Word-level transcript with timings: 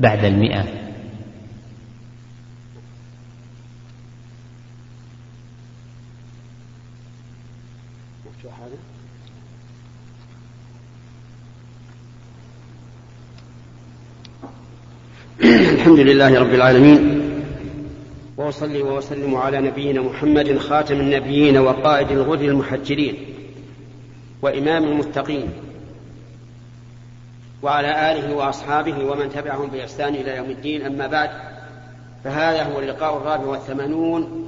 بعد 0.00 0.24
المئة. 0.24 0.64
الحمد 15.40 15.98
لله 15.98 16.40
رب 16.40 16.54
العالمين. 16.54 17.20
وأصلي 18.36 18.82
وأسلم 18.82 19.34
على 19.34 19.60
نبينا 19.60 20.02
محمد 20.02 20.58
خاتم 20.58 21.00
النبيين 21.00 21.58
وقائد 21.58 22.10
الغر 22.10 22.40
المحجرين 22.40 23.14
وإمام 24.42 24.84
المتقين. 24.84 25.48
وعلى 27.62 28.12
آله 28.12 28.34
وأصحابه 28.34 29.04
ومن 29.04 29.30
تبعهم 29.30 29.66
بإحسان 29.66 30.14
إلى 30.14 30.36
يوم 30.36 30.50
الدين. 30.50 30.86
أما 30.86 31.06
بعد 31.06 31.30
فهذا 32.24 32.62
هو 32.62 32.80
اللقاء 32.80 33.16
الرابع 33.16 33.44
والثمانون 33.44 34.46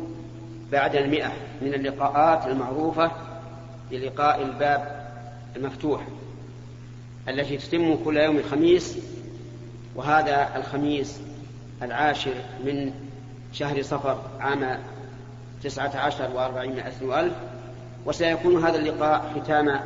بعد 0.73 0.97
المئة 0.97 1.33
من 1.63 1.75
اللقاءات 1.75 2.47
المعروفة 2.47 3.11
للقاء 3.91 4.43
الباب 4.43 5.07
المفتوح 5.57 6.03
التي 7.29 7.57
تتم 7.57 8.05
كل 8.05 8.17
يوم 8.17 8.37
الخميس 8.37 8.99
وهذا 9.97 10.57
الخميس 10.57 11.21
العاشر 11.83 12.35
من 12.65 12.93
شهر 13.53 13.83
صفر 13.83 14.19
عام 14.41 14.79
تسعة 15.63 15.97
عشر 15.97 16.31
وأربعمائة 16.35 16.93
وألف. 17.03 17.35
وسيكون 18.07 18.65
هذا 18.65 18.79
اللقاء 18.79 19.33
ختام 19.37 19.81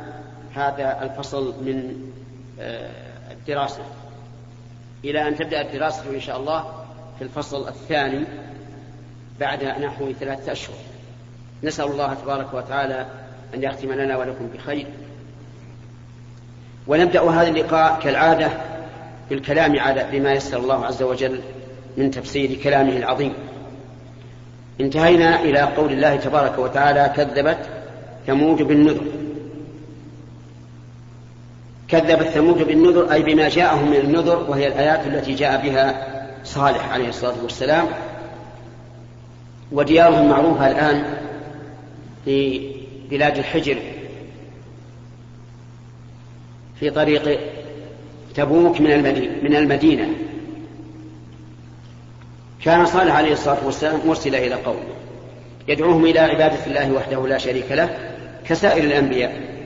هذا 0.55 1.03
الفصل 1.03 1.63
من 1.63 2.07
الدراسة. 3.47 3.81
إلى 5.05 5.27
أن 5.27 5.35
تبدأ 5.35 5.61
الدراسة 5.61 6.03
إن 6.15 6.21
شاء 6.21 6.37
الله 6.37 6.63
في 7.17 7.23
الفصل 7.23 7.67
الثاني 7.67 8.25
بعد 9.39 9.63
نحو 9.63 10.11
ثلاثة 10.19 10.51
أشهر. 10.51 10.75
نسأل 11.63 11.85
الله 11.85 12.13
تبارك 12.13 12.53
وتعالى 12.53 13.05
أن 13.53 13.63
يختم 13.63 13.91
لنا 13.91 14.17
ولكم 14.17 14.47
بخير. 14.47 14.87
ونبدأ 16.87 17.29
هذا 17.29 17.47
اللقاء 17.47 17.99
كالعادة 17.99 18.49
بالكلام 19.29 19.79
على 19.79 20.07
بما 20.11 20.33
يسر 20.33 20.57
الله 20.57 20.85
عز 20.85 21.03
وجل 21.03 21.39
من 21.97 22.11
تفسير 22.11 22.53
كلامه 22.63 22.97
العظيم. 22.97 23.33
انتهينا 24.81 25.41
إلى 25.41 25.59
قول 25.59 25.91
الله 25.91 26.15
تبارك 26.15 26.59
وتعالى 26.59 27.13
كذبت 27.15 27.69
ثمود 28.27 28.61
بالنذر. 28.61 29.16
كذبت 31.87 32.27
ثمود 32.27 32.57
بالنذر 32.57 33.11
أي 33.13 33.23
بما 33.23 33.49
جاءهم 33.49 33.89
من 33.89 33.97
النذر 33.97 34.45
وهي 34.49 34.67
الآيات 34.67 35.07
التي 35.07 35.33
جاء 35.33 35.61
بها 35.61 36.07
صالح 36.43 36.91
عليه 36.91 37.09
الصلاة 37.09 37.35
والسلام. 37.43 37.87
وديارهم 39.71 40.29
معروفة 40.29 40.71
الآن 40.71 41.17
في 42.25 42.71
بلاد 43.09 43.37
الحجر 43.37 43.77
في 46.79 46.89
طريق 46.89 47.39
تبوك 48.35 48.81
من 48.81 49.55
المدينة, 49.55 50.09
كان 52.63 52.85
صالح 52.85 53.15
عليه 53.15 53.33
الصلاة 53.33 53.65
والسلام 53.65 53.99
مرسلا 54.05 54.37
إلى 54.37 54.55
قومه 54.55 54.79
يدعوهم 55.67 56.05
إلى 56.05 56.19
عبادة 56.19 56.65
الله 56.67 56.91
وحده 56.91 57.27
لا 57.27 57.37
شريك 57.37 57.71
له 57.71 57.97
كسائر 58.45 58.83
الأنبياء. 58.83 59.56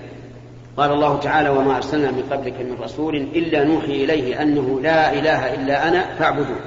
قال 0.78 0.92
الله 0.92 1.20
تعالى 1.20 1.50
وما 1.50 1.78
أرسلنا 1.78 2.12
من 2.12 2.24
قبلك 2.32 2.54
من 2.54 2.78
رسول 2.84 3.16
إلا 3.16 3.64
نوحي 3.64 4.04
إليه 4.04 4.42
أنه 4.42 4.80
لا 4.84 5.14
إله 5.14 5.54
إلا 5.54 5.88
أنا 5.88 6.06
فاعبدون 6.20 6.60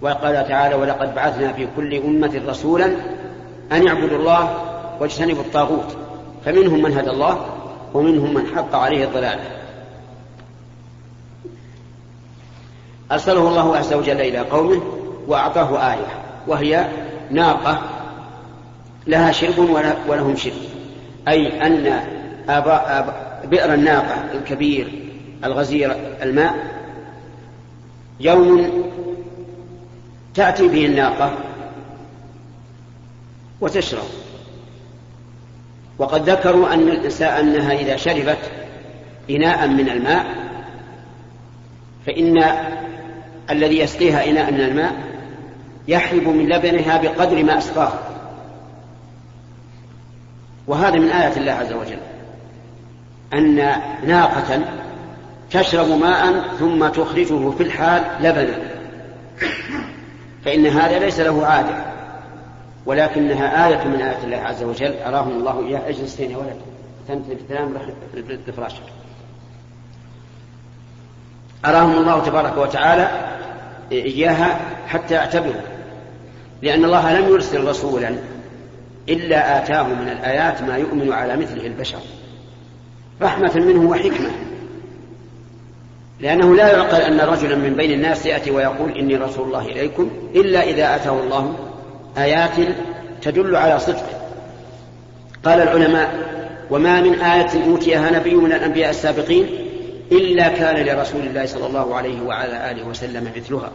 وقال 0.00 0.48
تعالى 0.48 0.74
ولقد 0.74 1.14
بعثنا 1.14 1.52
في 1.52 1.68
كل 1.76 1.94
أمة 1.94 2.40
رسولا 2.48 2.86
أن 3.72 3.88
اعبدوا 3.88 4.18
الله 4.18 4.56
واجتنبوا 5.00 5.42
الطاغوت. 5.42 5.96
فمنهم 6.44 6.82
من 6.82 6.98
هدى 6.98 7.10
الله 7.10 7.46
ومنهم 7.94 8.34
من 8.34 8.46
حق 8.56 8.74
عليه 8.74 9.04
الضلالة 9.04 9.44
أرسله 13.12 13.48
الله 13.48 13.76
عز 13.76 13.94
وجل 13.94 14.20
إلى 14.20 14.38
قومه 14.38 14.82
وأعطاه 15.28 15.92
آية 15.92 16.06
وهي 16.46 16.86
ناقة 17.30 17.80
لها 19.06 19.32
شرب 19.32 19.58
ولهم 20.08 20.36
شرب 20.36 20.52
أي 21.28 21.66
أن 21.66 22.00
آباء 22.48 22.98
آباء 23.00 23.46
بئر 23.50 23.74
الناقة 23.74 24.24
الكبير 24.34 25.02
الغزير 25.44 25.96
الماء. 26.22 26.54
يوم 28.20 28.84
تأتي 30.34 30.68
به 30.68 30.86
الناقة 30.86 31.32
وتشرب. 33.60 34.08
وقد 35.98 36.30
ذكروا 36.30 36.74
أن 36.74 36.88
الإنسان 36.88 37.48
أنها 37.48 37.72
إذا 37.72 37.96
شربت 37.96 38.50
إناء 39.30 39.68
من 39.68 39.88
الماء 39.88 40.26
فإن 42.06 42.44
الذي 43.50 43.78
يسقيها 43.78 44.30
إناء 44.30 44.52
من 44.52 44.60
الماء 44.60 44.94
يحلب 45.88 46.28
من 46.28 46.48
لبنها 46.48 47.02
بقدر 47.02 47.44
ما 47.44 47.58
أسقاه. 47.58 47.92
وهذا 50.66 50.96
من 50.96 51.08
آيات 51.08 51.36
الله 51.36 51.52
عز 51.52 51.72
وجل. 51.72 51.98
أن 53.34 53.54
ناقة 54.06 54.60
تشرب 55.50 55.88
ماء 55.88 56.42
ثم 56.58 56.88
تخرجه 56.88 57.50
في 57.50 57.62
الحال 57.62 58.02
لبنا. 58.20 58.58
فإن 60.44 60.66
هذا 60.66 60.98
ليس 60.98 61.20
له 61.20 61.46
عادة 61.46 61.84
ولكنها 62.86 63.68
آية 63.68 63.84
من 63.84 64.02
آيات 64.02 64.24
الله 64.24 64.36
عز 64.36 64.62
وجل 64.62 64.94
أراهم 65.06 65.30
الله 65.30 65.66
إياه 65.66 65.88
اجلس 65.88 66.20
يا 66.20 66.36
ولد 66.36 66.56
تمثل 67.08 67.38
في 68.46 68.52
فراشك 68.52 68.82
أراهم 71.64 71.98
الله 71.98 72.24
تبارك 72.24 72.58
وتعالى 72.58 73.10
إياها 73.92 74.60
حتى 74.86 75.14
يعتبروا 75.14 75.60
لأن 76.62 76.84
الله 76.84 77.20
لم 77.20 77.28
يرسل 77.28 77.68
رسولا 77.68 78.16
إلا 79.08 79.58
آتاه 79.58 79.82
من 79.82 80.08
الآيات 80.08 80.62
ما 80.62 80.76
يؤمن 80.76 81.12
على 81.12 81.36
مثله 81.36 81.66
البشر. 81.66 81.98
رحمة 83.22 83.54
منه 83.56 83.90
وحكمة. 83.90 84.30
لأنه 86.20 86.54
لا 86.54 86.72
يعقل 86.72 87.00
أن 87.00 87.20
رجلا 87.20 87.56
من 87.56 87.74
بين 87.74 87.92
الناس 87.92 88.26
يأتي 88.26 88.50
ويقول 88.50 88.98
إني 88.98 89.16
رسول 89.16 89.46
الله 89.46 89.66
إليكم 89.66 90.10
إلا 90.34 90.62
إذا 90.62 90.96
أتاه 90.96 91.20
الله 91.20 91.54
آيات 92.18 92.68
تدل 93.22 93.56
على 93.56 93.78
صدقه. 93.78 94.20
قال 95.44 95.60
العلماء 95.60 96.36
وما 96.70 97.00
من 97.00 97.14
آية 97.14 97.66
أوتيها 97.66 98.10
نبي 98.10 98.34
من 98.34 98.52
الأنبياء 98.52 98.90
السابقين 98.90 99.46
إلا 100.12 100.48
كان 100.48 100.86
لرسول 100.86 101.20
الله 101.20 101.46
صلى 101.46 101.66
الله 101.66 101.94
عليه 101.94 102.22
وعلى 102.22 102.70
آله 102.70 102.86
وسلم 102.86 103.32
مثلها 103.36 103.70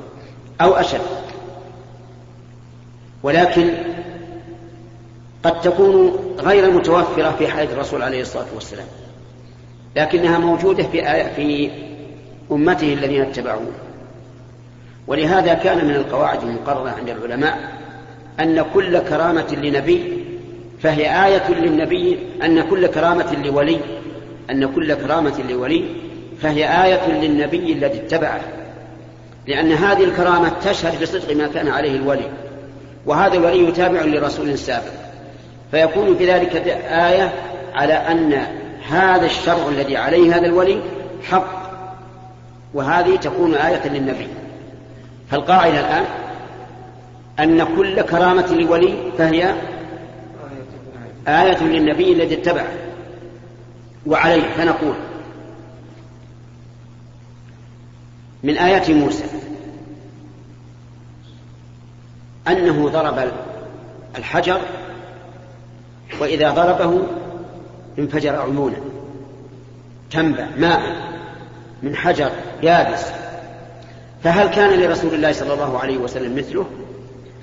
أو 0.61 0.73
أشد. 0.73 1.01
ولكن 3.23 3.69
قد 5.43 5.61
تكون 5.61 6.19
غير 6.39 6.71
متوفرة 6.71 7.35
في 7.39 7.47
حياة 7.47 7.67
الرسول 7.73 8.01
عليه 8.01 8.21
الصلاة 8.21 8.45
والسلام. 8.55 8.87
لكنها 9.95 10.39
موجودة 10.39 10.83
في 10.83 11.13
آية 11.13 11.33
في 11.35 11.69
أمته 12.51 12.93
الذين 12.93 13.21
اتبعوه. 13.21 13.71
ولهذا 15.07 15.53
كان 15.53 15.85
من 15.85 15.95
القواعد 15.95 16.43
المقررة 16.43 16.89
عند 16.89 17.09
العلماء 17.09 17.59
أن 18.39 18.65
كل 18.73 18.99
كرامة 18.99 19.55
لنبي 19.63 20.23
فهي 20.81 21.25
آية 21.25 21.51
للنبي 21.51 22.19
أن 22.43 22.61
كل 22.61 22.87
كرامة 22.87 23.35
لولي 23.45 23.79
أن 24.51 24.73
كل 24.73 24.93
كرامة 24.93 25.43
لولي 25.49 25.85
فهي 26.41 26.83
آية 26.83 27.11
للنبي 27.11 27.73
الذي 27.73 27.97
اتبعه. 27.97 28.41
لأن 29.47 29.71
هذه 29.71 30.03
الكرامة 30.03 30.51
تشهد 30.65 31.01
بصدق 31.01 31.35
ما 31.35 31.47
كان 31.47 31.67
عليه 31.67 31.95
الولي 31.95 32.29
وهذا 33.05 33.33
الولي 33.33 33.67
يتابع 33.67 34.01
لرسول 34.01 34.57
سابق. 34.57 35.01
فيكون 35.71 36.13
بذلك 36.13 36.55
آية 36.87 37.33
على 37.73 37.93
أن 37.93 38.60
هذا 38.91 39.25
الشرع 39.25 39.69
الذي 39.69 39.97
عليه 39.97 40.37
هذا 40.37 40.45
الولي 40.45 40.81
حق 41.29 41.61
وهذه 42.73 43.15
تكون 43.15 43.55
آية 43.55 43.87
للنبي. 43.87 44.27
فالقاعدة 45.29 45.79
الآن 45.79 46.05
أن 47.39 47.75
كل 47.75 48.01
كرامة 48.01 48.47
لولي 48.53 49.11
فهي 49.17 49.55
آية 51.27 51.63
للنبي 51.63 52.13
الذي 52.13 52.35
اتبعه 52.35 52.71
وعليه 54.05 54.49
فنقول 54.57 54.93
من 58.43 58.57
آيات 58.57 58.91
موسى 58.91 59.23
أنه 62.47 62.89
ضرب 62.89 63.31
الحجر 64.17 64.61
وإذا 66.19 66.51
ضربه 66.51 67.01
انفجر 67.99 68.35
عيونا 68.35 68.77
تنبع 70.11 70.47
ماء 70.57 70.81
من 71.83 71.95
حجر 71.95 72.31
يابس. 72.63 73.05
فهل 74.23 74.47
كان 74.47 74.79
لرسول 74.79 75.13
الله 75.13 75.31
صلى 75.31 75.53
الله 75.53 75.79
عليه 75.79 75.97
وسلم 75.97 76.35
مثله؟ 76.35 76.65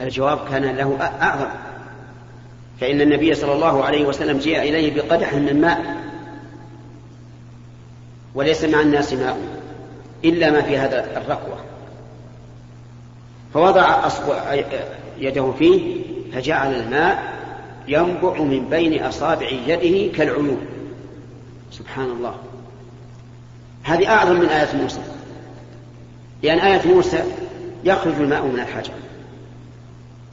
الجواب 0.01 0.39
كان 0.51 0.65
له 0.65 0.97
أعظم. 1.23 1.49
فإن 2.81 3.01
النبي 3.01 3.35
صلى 3.35 3.53
الله 3.53 3.85
عليه 3.85 4.07
وسلم 4.07 4.39
جاء 4.39 4.69
إليه 4.69 4.95
بقدح 4.95 5.35
من 5.35 5.61
ماء. 5.61 5.97
وليس 8.35 8.65
مع 8.65 8.81
الناس 8.81 9.13
ماء 9.13 9.39
إلا 10.25 10.51
ما 10.51 10.63
في 10.63 10.79
هذا 10.79 11.17
الرقوة 11.17 11.57
فوضع 13.55 14.09
يده 15.19 15.53
فيه 15.59 16.03
فجعل 16.33 16.75
الماء 16.75 17.28
ينبع 17.89 18.33
من 18.43 18.69
بين 18.71 19.03
أصابع 19.03 19.49
يده 19.67 20.17
كالعيون. 20.17 20.67
سبحان 21.71 22.11
الله. 22.11 22.35
هذه 23.83 24.09
أعظم 24.09 24.37
من 24.41 24.47
آية 24.47 24.77
موسى. 24.77 25.01
لأن 26.43 26.59
آية 26.59 26.89
موسى 26.89 27.23
يخرج 27.85 28.15
الماء 28.15 28.47
من 28.47 28.61
الحجر. 28.61 28.93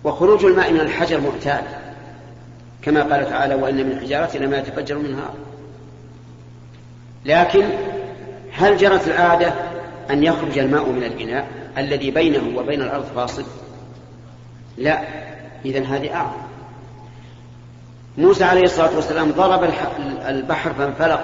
وخروج 0.04 0.46
الماء 0.46 0.74
من 0.74 0.80
الحجر 0.80 1.22
معتاد. 1.22 1.64
كما 2.82 3.02
قال 3.02 3.30
تعالى 3.30 3.56
وإن 3.56 3.76
من 3.76 3.92
الحجارة 3.92 4.38
لما 4.38 4.58
يتفجر 4.58 4.98
منها. 4.98 5.34
لكن 7.26 7.70
هل 8.52 8.78
جرت 8.78 9.08
العادة 9.08 9.54
أن 10.10 10.24
يخرج 10.24 10.58
الماء 10.58 10.90
من 10.90 11.04
الإناء 11.04 11.48
الذي 11.78 12.12
بينه 12.12 12.60
وبين 12.60 12.82
الأرض 12.82 13.06
فاصل؟ 13.16 13.44
لا. 14.78 15.04
إذا 15.66 15.84
هذه 15.84 16.16
أعظم. 16.16 16.55
موسى 18.18 18.44
عليه 18.44 18.64
الصلاة 18.64 18.96
والسلام 18.96 19.32
ضرب 19.32 19.64
البحر 20.28 20.74
فانفلق 20.74 21.24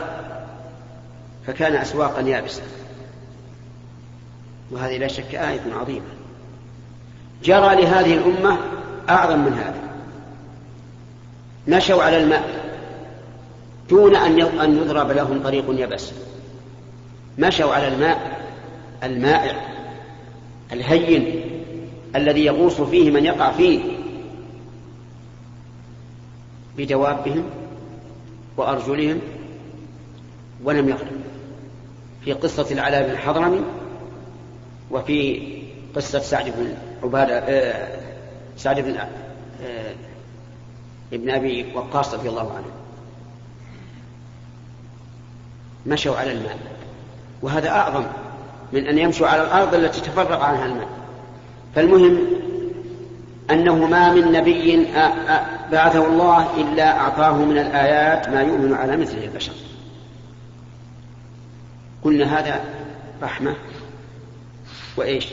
فكان 1.47 1.75
أسواقا 1.75 2.21
يابسة. 2.21 2.61
وهذه 4.71 4.97
لا 4.97 5.07
شك 5.07 5.35
آية 5.35 5.61
عظيمة. 5.79 6.05
جرى 7.43 7.75
لهذه 7.81 8.13
الأمة 8.13 8.57
أعظم 9.09 9.39
من 9.39 9.53
هذا. 9.53 9.81
مشوا 11.67 12.03
على 12.03 12.17
الماء 12.23 12.49
دون 13.89 14.15
أن 14.15 14.77
يضرب 14.77 15.11
لهم 15.11 15.43
طريق 15.43 15.65
يبس. 15.69 16.11
مشوا 17.37 17.73
على 17.73 17.87
الماء 17.87 18.41
المائع 19.03 19.55
الهين 20.73 21.41
الذي 22.15 22.45
يغوص 22.45 22.81
فيه 22.81 23.11
من 23.11 23.25
يقع 23.25 23.51
فيه. 23.51 24.00
بدوابهم 26.77 27.43
وأرجلهم 28.57 29.19
ولم 30.63 30.89
يغرق 30.89 31.11
في 32.25 32.33
قصة 32.33 32.67
العلاء 32.71 33.03
بن 33.03 33.11
الحضرمي 33.11 33.61
وفي 34.91 35.47
قصة 35.95 36.19
سعد 36.19 36.45
بن 36.45 36.73
عبادة 37.03 37.37
آه 37.39 37.99
سعد 38.57 38.79
بن 38.79 38.97
آه 38.97 39.93
ابن 41.13 41.29
أبي 41.29 41.65
وقاص 41.75 42.13
رضي 42.13 42.29
الله 42.29 42.53
عنه. 42.55 42.71
مشوا 45.85 46.17
على 46.17 46.31
الماء. 46.31 46.57
وهذا 47.41 47.69
أعظم 47.69 48.03
من 48.73 48.87
أن 48.87 48.97
يمشوا 48.97 49.27
على 49.27 49.41
الأرض 49.43 49.75
التي 49.75 50.01
تفرق 50.01 50.39
عنها 50.39 50.65
الماء. 50.65 50.89
فالمهم 51.75 52.17
أنه 53.51 53.75
ما 53.87 54.13
من 54.13 54.31
نبي 54.31 54.87
بعثه 55.71 56.07
الله 56.07 56.61
إلا 56.61 56.99
أعطاه 56.99 57.37
من 57.37 57.57
الآيات 57.57 58.29
ما 58.29 58.41
يؤمن 58.41 58.73
على 58.73 58.97
مثله 58.97 59.23
البشر. 59.23 59.53
قلنا 62.03 62.39
هذا 62.39 62.63
رحمة. 63.21 63.55
وإيش؟ 64.97 65.27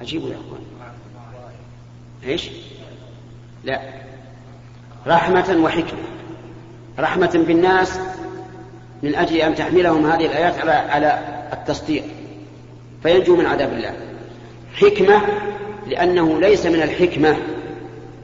أجيبوا 0.00 0.28
يا 0.28 0.34
أخوان. 0.34 0.60
إيش؟ 2.24 2.50
لا. 3.64 3.80
رحمة 5.06 5.56
وحكمة. 5.64 6.02
رحمة 6.98 7.44
بالناس 7.46 7.98
من 9.02 9.14
أجل 9.14 9.36
أن 9.36 9.54
تحملهم 9.54 10.06
هذه 10.06 10.26
الآيات 10.26 10.58
على 10.58 10.72
على 10.72 11.18
التصديق. 11.52 12.04
فينجو 13.02 13.36
من 13.36 13.46
عذاب 13.46 13.72
الله. 13.72 13.94
حكمة 14.74 15.20
لأنه 15.86 16.40
ليس 16.40 16.66
من 16.66 16.82
الحكمة. 16.82 17.36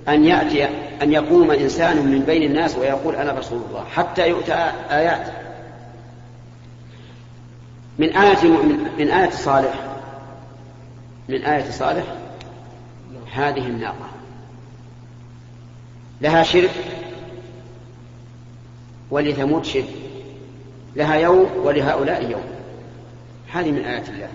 أن 0.08 0.24
يأتي 0.24 0.64
أن 1.02 1.12
يقوم 1.12 1.50
إنسان 1.50 1.96
من 2.06 2.20
بين 2.20 2.42
الناس 2.42 2.76
ويقول 2.76 3.14
أنا 3.14 3.32
رسول 3.32 3.62
الله 3.68 3.84
حتى 3.84 4.28
يؤتى 4.28 4.72
آيات. 4.90 5.32
من 7.98 8.16
آية 8.16 8.48
من 8.98 9.08
آية 9.08 9.30
صالح. 9.30 9.74
من 11.28 11.42
آية 11.42 11.70
صالح. 11.70 12.04
هذه 13.32 13.66
الناقة. 13.66 14.10
لها 16.20 16.42
شرك 16.42 16.70
ولثمود 19.10 19.64
شرك. 19.64 19.88
لها 20.96 21.14
يوم 21.14 21.50
ولهؤلاء 21.64 22.30
يوم. 22.30 22.44
هذه 23.52 23.70
من 23.70 23.84
آيات 23.84 24.08
الله. 24.08 24.28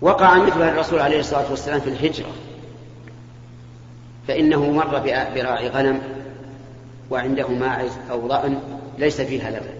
وقع 0.00 0.38
مثلها 0.38 0.70
الرسول 0.70 0.98
عليه 1.00 1.20
الصلاة 1.20 1.50
والسلام 1.50 1.80
في 1.80 1.88
الهجرة. 1.88 2.32
فإنه 4.28 4.70
مر 4.70 4.98
براعي 5.34 5.68
غنم 5.68 5.98
وعنده 7.10 7.48
ماعز 7.48 7.90
أو 8.10 8.28
ضأن 8.28 8.58
ليس 8.98 9.20
فيها 9.20 9.50
لبن. 9.50 9.74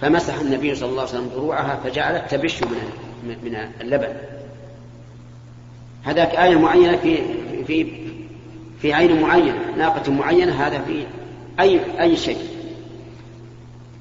فمسح 0.00 0.40
النبي 0.40 0.74
صلى 0.74 0.88
الله 0.88 1.00
عليه 1.00 1.10
وسلم 1.10 1.30
ضروعها 1.34 1.80
فجعلت 1.84 2.30
تبش 2.30 2.62
من 2.62 3.36
من 3.44 3.56
اللبن. 3.80 4.12
هذاك 6.04 6.34
آية 6.34 6.58
معينة 6.58 6.96
في 6.96 7.18
في 7.66 7.86
في 8.82 8.92
عين 8.92 9.20
معينة 9.20 9.76
ناقة 9.76 10.12
معينة 10.12 10.66
هذا 10.66 10.78
في 10.78 11.04
أي 11.60 11.80
أي 12.00 12.16
شيء. 12.16 12.38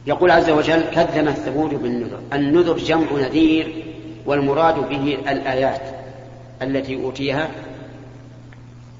يقول 0.08 0.32
عز 0.32 0.50
وجل 0.50 0.82
كذب 0.82 1.28
الثمود 1.28 1.74
بالنذر. 1.74 2.20
النذر 2.34 2.78
جمع 2.78 3.12
نذير 3.12 3.86
والمراد 4.25 4.90
به 4.90 5.18
الآيات 5.32 5.82
التي 6.62 6.96
أوتيها 6.96 7.50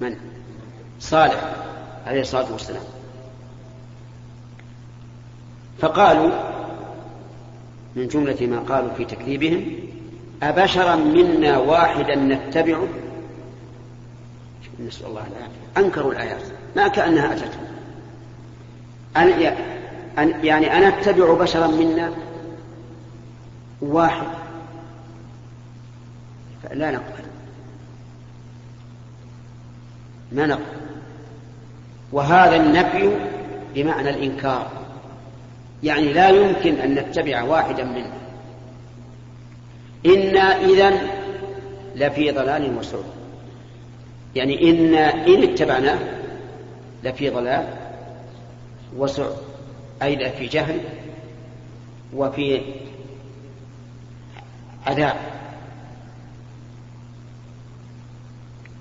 من؟ 0.02 0.16
صالح 1.00 1.56
عليه 2.08 2.22
الصلاة 2.22 2.52
والسلام. 2.52 2.84
فقالوا 5.80 6.30
من 7.96 8.08
جملة 8.08 8.48
ما 8.48 8.60
قالوا 8.60 8.94
في 8.94 9.06
تكذيبهم 9.06 9.66
أبشرا 10.44 10.96
منا 10.96 11.58
واحدا 11.58 12.16
نتبعه 12.16 12.88
نسأل 14.88 15.06
الله 15.06 15.22
العافية. 15.28 15.88
أنكروا 15.88 16.12
الآيات 16.12 16.42
ما 16.76 16.88
كأنها 16.88 17.34
أتتهم 17.34 17.68
أن 19.18 19.30
يعني 20.46 20.78
أنا 20.78 20.88
أتبع 20.88 21.34
بشرا 21.34 21.68
منا 21.68 22.14
واحد؟ 23.82 24.28
فلا 26.64 26.92
نقبل. 26.92 27.29
ما 30.32 30.46
نقبل 30.46 30.64
وهذا 32.12 32.56
النفي 32.56 33.12
بمعنى 33.76 34.10
الإنكار. 34.10 34.72
يعني 35.84 36.14
لا 36.14 36.30
يمكن 36.30 36.76
أن 36.76 36.96
نتبع 36.96 37.44
واحدا 37.44 37.84
منه. 37.84 38.14
إنا 40.06 40.42
إذا 40.42 40.94
لفي 41.96 42.32
ضلال 42.32 42.78
وسعر 42.78 43.04
يعني 44.36 44.70
إنا 44.70 45.28
إن 45.28 45.44
اتبعناه 45.44 46.00
لفي 47.04 47.30
ضلال 47.30 47.68
وسعر 48.98 49.36
أي 50.02 50.16
لفي 50.16 50.46
جهل 50.46 50.80
وفي 52.16 52.62
عذاب. 54.88 55.16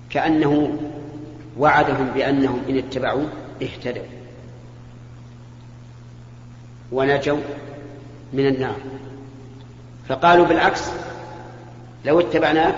كأنه 0.09 0.79
وعدهم 1.59 2.11
بأنهم 2.15 2.61
إن 2.69 2.77
اتبعوا 2.77 3.25
اهتدوا. 3.61 4.03
ونجوا 6.91 7.39
من 8.33 8.47
النار. 8.47 8.75
فقالوا 10.09 10.45
بالعكس 10.45 10.81
لو 12.05 12.19
اتبعناك 12.19 12.75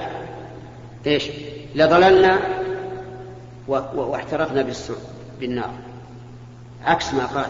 إيش؟ 1.07 1.29
لضللنا 1.75 2.39
واحترقنا 3.67 4.73
بالنار. 5.39 5.71
عكس 6.85 7.13
ما 7.13 7.25
قال. 7.25 7.49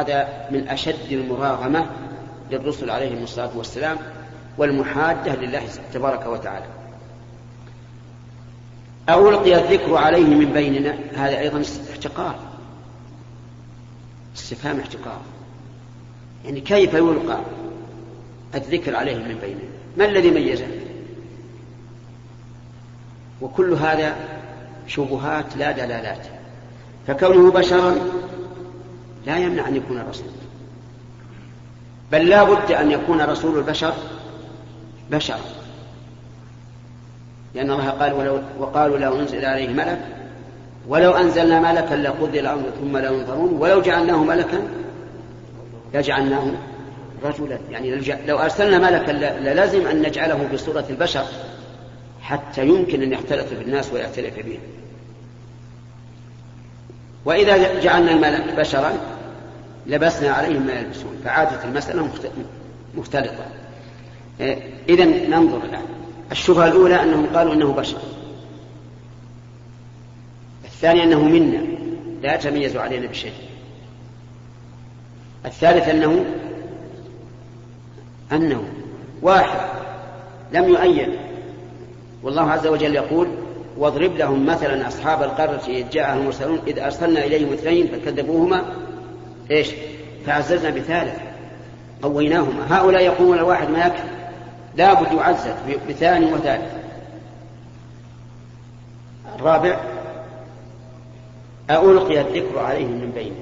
هذا 0.00 0.48
من 0.50 0.68
أشد 0.68 1.12
المراغمة 1.12 1.86
للرسل 2.50 2.90
عليهم 2.90 3.22
الصلاة 3.22 3.50
والسلام 3.56 3.96
والمحادة 4.58 5.34
لله 5.34 5.62
تبارك 5.92 6.26
وتعالى. 6.26 6.75
ألقي 9.08 9.54
الذكر 9.54 9.96
عليه 9.96 10.34
من 10.34 10.52
بيننا 10.52 10.98
هذا 11.14 11.38
أيضا 11.38 11.62
احتقار 11.90 12.38
استفهام 14.36 14.80
احتقار. 14.80 15.20
يعني 16.44 16.60
كيف 16.60 16.94
يلقى 16.94 17.40
الذكر 18.54 18.96
عليه 18.96 19.16
من 19.16 19.38
بينه 19.42 19.60
ما 19.96 20.04
الذي 20.04 20.30
ميزه؟ 20.30 20.66
وكل 23.40 23.72
هذا 23.72 24.16
شبهات 24.86 25.56
لا 25.56 25.72
دلالات. 25.72 26.26
فكونه 27.06 27.50
بشرا 27.50 27.96
لا 29.26 29.38
يمنع 29.38 29.68
أن 29.68 29.76
يكون 29.76 29.98
رسولا 30.08 30.30
بل 32.12 32.28
لا 32.28 32.44
بد 32.44 32.72
أن 32.72 32.90
يكون 32.90 33.20
رسول 33.20 33.58
البشر 33.58 33.94
بشرا. 35.10 35.65
لأن 37.56 37.70
الله 37.70 37.90
قال 37.90 38.12
ولو 38.12 38.40
وقالوا 38.58 38.98
لو 38.98 39.20
أنزل 39.20 39.44
عليه 39.44 39.68
ملك 39.68 39.98
ولو 40.88 41.12
أنزلنا 41.12 41.60
ملكا 41.60 41.94
لقضي 41.94 42.40
الأمر 42.40 42.62
ثم 42.80 42.96
لا 42.96 43.10
ينظرون 43.10 43.56
ولو 43.60 43.82
جعلناه 43.82 44.24
ملكا 44.24 44.62
لجعلناه 45.94 46.50
رجلا. 47.24 47.58
يعني 47.70 48.16
لو 48.26 48.38
أرسلنا 48.38 48.78
ملكا 48.78 49.12
للازم 49.40 49.86
أن 49.86 50.02
نجعله 50.02 50.48
بصورة 50.52 50.84
البشر 50.90 51.24
حتى 52.22 52.66
يمكن 52.66 53.02
أن 53.02 53.12
يختلط 53.12 53.46
بالناس 53.58 53.92
ويختلف 53.92 54.34
بهم 54.46 54.60
وإذا 57.24 57.80
جعلنا 57.80 58.10
الملك 58.10 58.54
بشرا 58.58 58.92
لبسنا 59.86 60.30
عليهم 60.30 60.66
ما 60.66 60.72
يلبسون. 60.72 61.20
فعادت 61.24 61.64
المسألة 61.64 62.10
مختلطة. 62.94 63.44
إيه، 64.40 64.58
إذا 64.88 65.04
ننظر 65.04 65.56
الآن. 65.56 65.95
الشبهة 66.32 66.68
الأولى 66.68 67.02
أنهم 67.02 67.26
قالوا 67.26 67.54
إنه 67.54 67.72
بشر. 67.72 67.98
الثانية 70.64 71.02
أنه 71.02 71.22
منا 71.22 71.62
لا 72.22 72.34
يتميز 72.34 72.76
علينا 72.76 73.06
بشيء. 73.06 73.32
الثالث 75.44 75.88
أنه 75.88 76.24
أنه 78.32 78.64
واحد 79.22 79.60
لم 80.52 80.64
يؤيد. 80.64 81.08
والله 82.22 82.50
عز 82.50 82.66
وجل 82.66 82.94
يقول 82.94 83.28
واضرب 83.78 84.16
لهم 84.16 84.46
مثلا 84.46 84.88
أصحاب 84.88 85.22
القرية 85.22 85.80
إذ 85.80 85.90
جاءهم 85.90 86.18
المرسلون 86.20 86.58
إذ 86.66 86.78
أرسلنا 86.78 87.24
إليهم 87.24 87.52
اثنين 87.52 87.86
فكذبوهما. 87.86 88.64
إيش؟ 89.50 89.70
فعززنا 90.26 90.70
بثالث 90.70 91.14
قويناهما. 92.02 92.76
هؤلاء 92.76 93.02
يقولون 93.02 93.38
الواحد 93.38 93.70
ما 93.70 93.86
يكفي. 93.86 94.15
لابد 94.76 95.12
يعزز 95.12 95.54
بثاني 95.88 96.32
وثالث. 96.32 96.72
الرابع 99.36 99.80
ألقي 101.70 102.20
الذكر 102.20 102.58
عليهم 102.58 102.90
من 102.90 103.10
بيننا. 103.14 103.36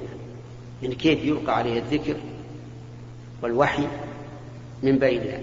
يعني 0.81 0.95
كيف 0.95 1.23
يلقى 1.23 1.57
عليه 1.57 1.79
الذكر 1.79 2.15
والوحي 3.41 3.87
من 4.83 4.99
بيننا. 4.99 5.39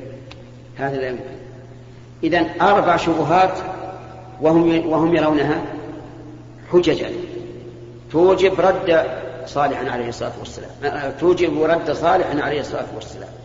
هذا 0.76 0.96
لا 0.96 1.08
يمكن. 1.08 1.22
إذا 2.22 2.46
أربع 2.60 2.96
شبهات 2.96 3.58
وهم 4.40 4.86
وهم 4.86 5.16
يرونها 5.16 5.62
حججا. 6.72 7.10
توجب 8.12 8.60
رد 8.60 9.06
صالح 9.46 9.92
عليه 9.92 10.08
الصلاة 10.08 10.32
والسلام. 10.38 10.70
توجب 11.20 11.62
رد 11.62 11.92
صالح 11.92 12.44
عليه 12.44 12.60
الصلاة 12.60 12.86
والسلام. 12.94 13.41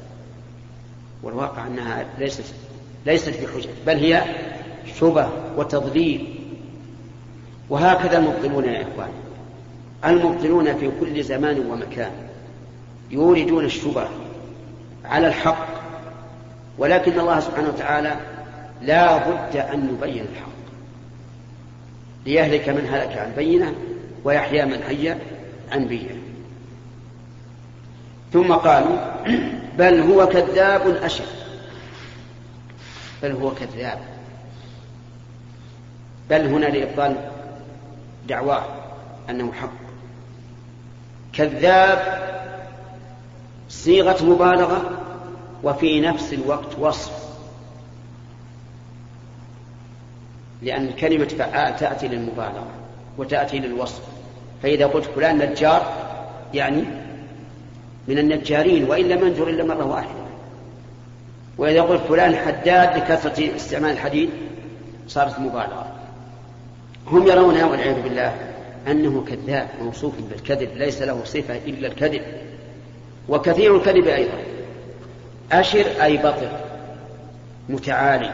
والواقع 1.24 1.68
أنها 1.68 2.06
ليست 2.20 2.44
ليست 3.06 3.30
بحجج 3.30 3.68
بل 3.88 3.98
هي 3.98 4.24
شبه 5.00 5.30
وتضليل. 5.58 6.36
وهكذا 7.70 8.18
المبطلون 8.18 8.66
يا 8.66 8.82
إخوان. 8.82 9.10
المبطلون 10.06 10.78
في 10.78 10.92
كل 11.00 11.24
زمان 11.24 11.60
ومكان 11.60 12.12
يوردون 13.12 13.66
الشبه 13.66 14.08
على 15.06 15.28
الحق 15.28 15.68
ولكن 16.78 17.20
الله 17.20 17.40
سبحانه 17.40 17.68
وتعالى 17.68 18.16
لا 18.82 19.18
بد 19.18 19.58
أن 19.58 19.90
يبين 19.90 20.26
الحق. 20.32 20.48
ليهلك 22.26 22.70
من 22.70 22.88
هلك 22.92 23.18
عن 23.18 23.32
بينة 23.36 23.76
ويحيى 24.24 24.66
من 24.66 24.84
حي 24.84 25.10
عن 25.72 25.88
بينة. 25.88 26.16
ثم 28.34 28.54
قالوا 28.54 28.98
بل 29.78 30.02
هو 30.02 30.28
كذاب 30.28 30.88
أشر 30.88 31.26
بل 33.24 33.32
هو 33.32 33.52
كذاب. 33.52 34.00
بل 36.30 36.48
هنا 36.48 36.66
لإبطال 36.66 37.16
دعواه 38.28 38.66
أنه 39.30 39.52
حق. 39.52 39.74
كذاب 41.34 42.28
صيغة 43.70 44.26
مبالغة 44.26 45.02
وفي 45.64 46.02
نفس 46.02 46.34
الوقت 46.34 46.80
وصف. 46.80 47.28
لأن 50.62 50.92
كلمة 50.92 51.28
فعال 51.28 51.76
تأتي 51.76 52.08
للمبالغة 52.08 52.68
وتأتي 53.18 53.60
للوصف. 53.60 54.02
فإذا 54.64 54.86
قلت 54.88 55.06
فلان 55.06 55.38
نجار 55.38 55.94
يعني 56.54 56.84
من 58.08 58.20
النجارين 58.20 58.90
وإن 58.90 59.06
لم 59.06 59.28
ينجر 59.28 59.50
إلا 59.50 59.64
مرة 59.64 59.86
واحدة. 59.86 60.28
وإذا 61.58 61.82
قلت 61.82 62.02
فلان 62.02 62.36
حداد 62.36 62.98
لكثرة 62.98 63.56
استعمال 63.56 63.92
الحديد 63.92 64.30
صارت 65.08 65.40
مبالغة 65.40 65.88
هم 67.08 67.28
يرون 67.28 67.64
والعياذ 67.64 68.02
بالله 68.02 68.34
أنه 68.88 69.26
كذاب 69.28 69.68
موصوف 69.82 70.14
بالكذب 70.30 70.70
ليس 70.76 71.02
له 71.02 71.24
صفة 71.24 71.58
إلا 71.58 71.88
الكذب. 71.88 72.22
وكثير 73.30 73.76
الكذب 73.76 74.08
أيضا. 74.08 74.38
أشر 75.52 76.04
أي 76.04 76.18
بطر 76.18 76.50
متعالي 77.70 78.34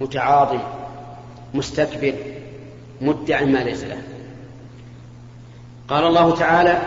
متعاظم 0.00 0.60
مستكبر 1.54 2.14
مدع 3.00 3.44
ما 3.44 3.58
ليس 3.58 3.84
له. 3.84 4.02
قال 5.88 6.04
الله 6.04 6.36
تعالى 6.36 6.78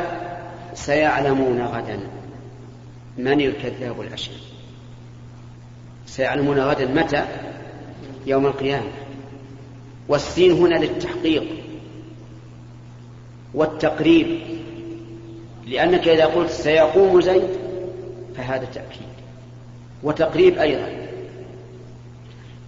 سيعلمون 0.75 1.61
غدا 1.61 1.99
من 3.17 3.41
الكذاب 3.41 4.01
الأشر 4.01 4.31
سيعلمون 6.05 6.59
غدا 6.59 6.85
متى؟ 6.85 7.25
يوم 8.25 8.45
القيامة. 8.45 8.91
والسين 10.07 10.51
هنا 10.51 10.75
للتحقيق 10.75 11.43
والتقريب 13.53 14.39
لأنك 15.65 16.07
إذا 16.07 16.25
قلت 16.25 16.51
سيقوم 16.51 17.21
زيد 17.21 17.49
فهذا 18.37 18.65
تأكيد. 18.65 19.07
وتقريب 20.03 20.57
أيضا. 20.57 21.07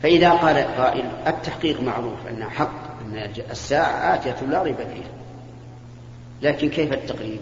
فإذا 0.04 0.30
قال 0.30 0.56
قائل 0.56 1.06
التحقيق 1.28 1.82
معروف 1.82 2.28
أنه 2.30 2.50
حق 2.50 3.02
أن 3.02 3.32
الساعة 3.52 4.16
آتية 4.16 4.46
لا 4.50 4.64
ريب 4.64 4.76
فيها. 4.76 5.12
لكن 6.42 6.70
كيف 6.70 6.94
التقريب؟ 6.94 7.40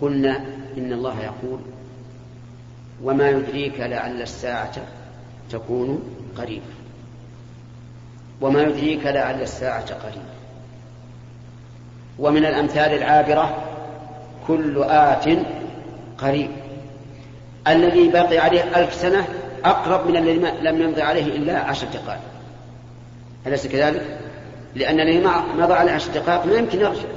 قلنا 0.00 0.36
إن 0.76 0.92
الله 0.92 1.22
يقول 1.22 1.60
وما 3.02 3.30
يدريك 3.30 3.80
لعل 3.80 4.22
الساعة 4.22 4.72
تكون 5.50 6.02
قريبا 6.36 6.76
وما 8.40 8.62
يدريك 8.62 9.06
لعل 9.06 9.42
الساعة 9.42 9.94
قريبا 9.94 10.36
ومن 12.18 12.46
الأمثال 12.46 12.92
العابرة 12.92 13.56
كل 14.46 14.82
آت 14.82 15.24
قريب. 16.18 16.50
الذي 17.68 18.08
بقي 18.08 18.38
عليه 18.38 18.80
ألف 18.80 18.94
سنة 18.94 19.28
أقرب 19.64 20.06
من 20.06 20.16
الذي 20.16 20.38
لم 20.62 20.82
يمضي 20.82 21.02
عليه 21.02 21.36
إلا 21.36 21.58
عشر 21.58 21.86
دقائق. 21.86 22.20
أليس 23.46 23.66
كذلك؟ 23.66 24.18
لأن 24.74 25.00
الذي 25.00 25.26
مضى 25.58 25.74
عليه 25.74 25.92
عشر 25.92 26.12
دقائق 26.12 26.46
ما 26.46 26.54
يمكن 26.54 26.80
يرجع. 26.80 27.08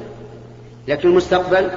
لكن 0.88 1.10
المستقبل 1.10 1.72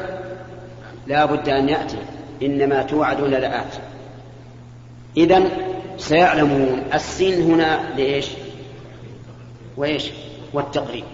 لا 1.07 1.25
بد 1.25 1.49
أن 1.49 1.69
يأتي. 1.69 1.99
إنما 2.43 2.83
توعدون 2.83 3.31
لآت 3.31 3.75
إذا 5.17 5.43
سيعلمون 5.99 6.83
السين 6.95 7.43
هنا 7.53 7.95
لإيش؟ 7.97 8.31
وإيش؟ 9.77 10.11
والتقريب. 10.53 11.05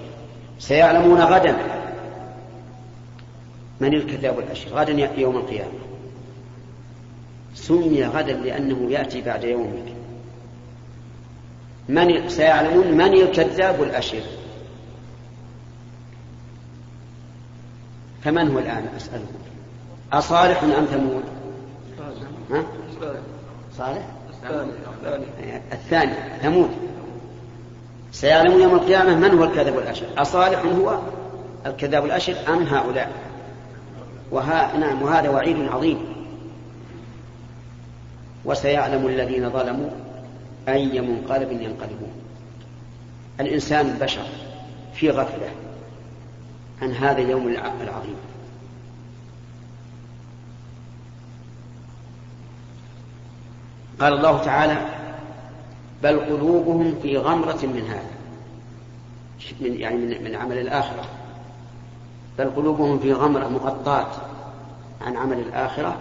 سيعلمون 0.58 1.20
غدا 1.20 1.56
من 3.80 3.94
الكذاب 3.94 4.38
الأشر 4.38 4.68
غدا 4.70 4.92
يوم 5.16 5.36
القيامة. 5.36 5.78
سمي 7.54 8.04
غدا 8.04 8.32
لأنه 8.32 8.90
يأتي 8.90 9.20
بعد 9.20 9.44
يومك. 9.44 9.92
من 11.88 12.28
سيعلمون 12.28 12.92
من 12.92 13.14
الكذاب 13.14 13.82
الأشر 13.82 14.22
فمن 18.24 18.50
هو 18.50 18.58
الآن؟ 18.58 18.88
أسأله 18.96 19.26
أصالح 20.12 20.62
أم 20.62 20.84
ثمود؟ 20.84 21.22
ها؟ 22.50 22.64
صالح؟ 23.78 24.06
الثاني 25.72 26.12
ثمود. 26.42 26.70
سيعلمون 28.12 28.62
يوم 28.62 28.74
القيامة 28.74 29.14
من 29.14 29.38
هو 29.38 29.44
الكذاب 29.44 29.78
الأشر. 29.78 30.06
أصالح 30.18 30.60
هو 30.60 30.98
الكذاب 31.66 32.04
الأشر 32.04 32.34
أم 32.48 32.62
هؤلاء؟ 32.62 33.12
وها 34.30 34.76
نعم 34.76 35.02
وهذا 35.02 35.28
وعيد 35.28 35.68
عظيم. 35.68 35.98
وسيعلم 38.44 39.06
الذين 39.06 39.50
ظلموا 39.50 39.90
أي 40.68 41.00
منقلب 41.00 41.52
ينقلبون. 41.52 42.12
الإنسان 43.40 43.86
البشر 43.86 44.26
في 44.94 45.10
غفلة 45.10 45.48
عن 46.82 46.92
هذا 46.92 47.22
اليوم 47.22 47.48
العظيم. 47.80 48.16
قال 54.00 54.12
الله 54.12 54.44
تعالى 54.44 54.76
بل 56.02 56.20
قلوبهم 56.20 56.94
في 57.02 57.16
غمرة 57.16 57.58
من 57.62 57.82
هذا 57.88 58.18
من 59.60 59.80
يعني 59.80 59.96
من, 59.96 60.24
من 60.24 60.34
عمل 60.34 60.58
الآخرة. 60.58 61.04
بل 62.38 62.50
قلوبهم 62.50 62.98
في 62.98 63.12
غمرة 63.12 63.48
مغطاة 63.48 64.06
عن 65.06 65.16
عمل 65.16 65.38
الآخرة. 65.38 65.96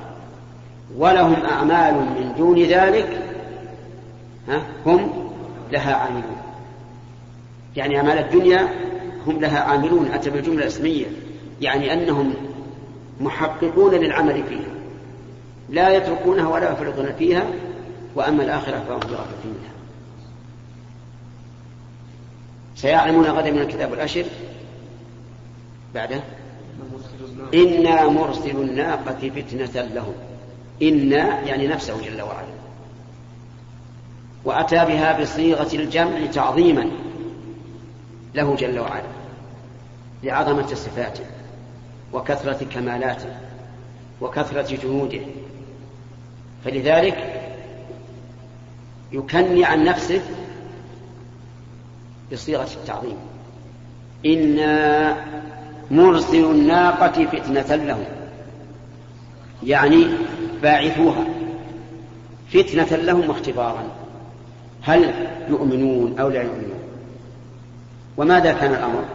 ولهم 0.97 1.45
أعمال 1.45 1.93
من 1.93 2.33
دون 2.37 2.63
ذلك 2.63 3.23
ها 4.47 4.61
هم 4.85 5.29
لها 5.71 5.95
عاملون. 5.95 6.37
يعني 7.75 7.97
أعمال 7.97 8.17
الدنيا 8.17 8.67
هم 9.27 9.39
لها 9.39 9.59
عاملون 9.59 10.07
أتى 10.13 10.29
بالجملة 10.29 10.67
اسمية 10.67 11.05
يعني 11.61 11.93
أنهم 11.93 12.33
محققون 13.21 13.93
للعمل 13.93 14.43
فيها 14.43 14.73
لا 15.69 15.89
يتركونها 15.89 16.47
ولا 16.47 16.71
يفرطون 16.71 17.13
فيها. 17.19 17.43
وأما 18.17 18.43
الآخرة 18.43 18.83
فهم 18.87 18.99
بغفلة 18.99 19.45
منها. 19.45 19.71
سيعلمون 22.75 23.25
غدا 23.25 23.51
من 23.51 23.61
الكتاب 23.61 23.93
الأشر 23.93 24.25
بعده. 25.93 26.21
إنا 27.53 28.07
مرسل 28.07 28.61
الناقة 28.61 29.29
فتنة 29.29 29.81
لهم. 29.81 30.13
إنا 30.81 31.39
يعني 31.39 31.67
نفسه 31.67 32.01
جل 32.01 32.21
وعلا. 32.21 32.47
وأتى 34.45 34.85
بها 34.85 35.21
بصيغة 35.21 35.75
الجمع 35.75 36.25
تعظيما 36.25 36.91
له 38.35 38.55
جل 38.55 38.79
وعلا. 38.79 39.17
لعظمة 40.23 40.67
صفاته 40.67 41.25
وكثرة 42.13 42.65
كمالاته 42.73 43.37
وكثرة 44.21 44.77
جهوده. 44.83 45.21
فلذلك 46.65 47.36
يكني 49.11 49.65
عن 49.65 49.83
نفسه 49.83 50.21
بصيغة 52.31 52.67
التعظيم. 52.73 53.17
إنا 54.25 55.15
مرسل 55.91 56.45
الناقة 56.45 57.25
فتنة 57.25 57.75
لهم. 57.75 58.05
يعني 59.63 60.07
باعثوها. 60.61 61.25
فتنة 62.53 62.97
لهم 62.97 63.29
واختبارا. 63.29 63.83
هل 64.81 65.13
يؤمنون 65.49 66.19
أو 66.19 66.29
لا 66.29 66.41
يؤمنون؟ 66.41 66.79
وماذا 68.17 68.53
كان 68.53 68.73
الأمر؟ 68.73 69.05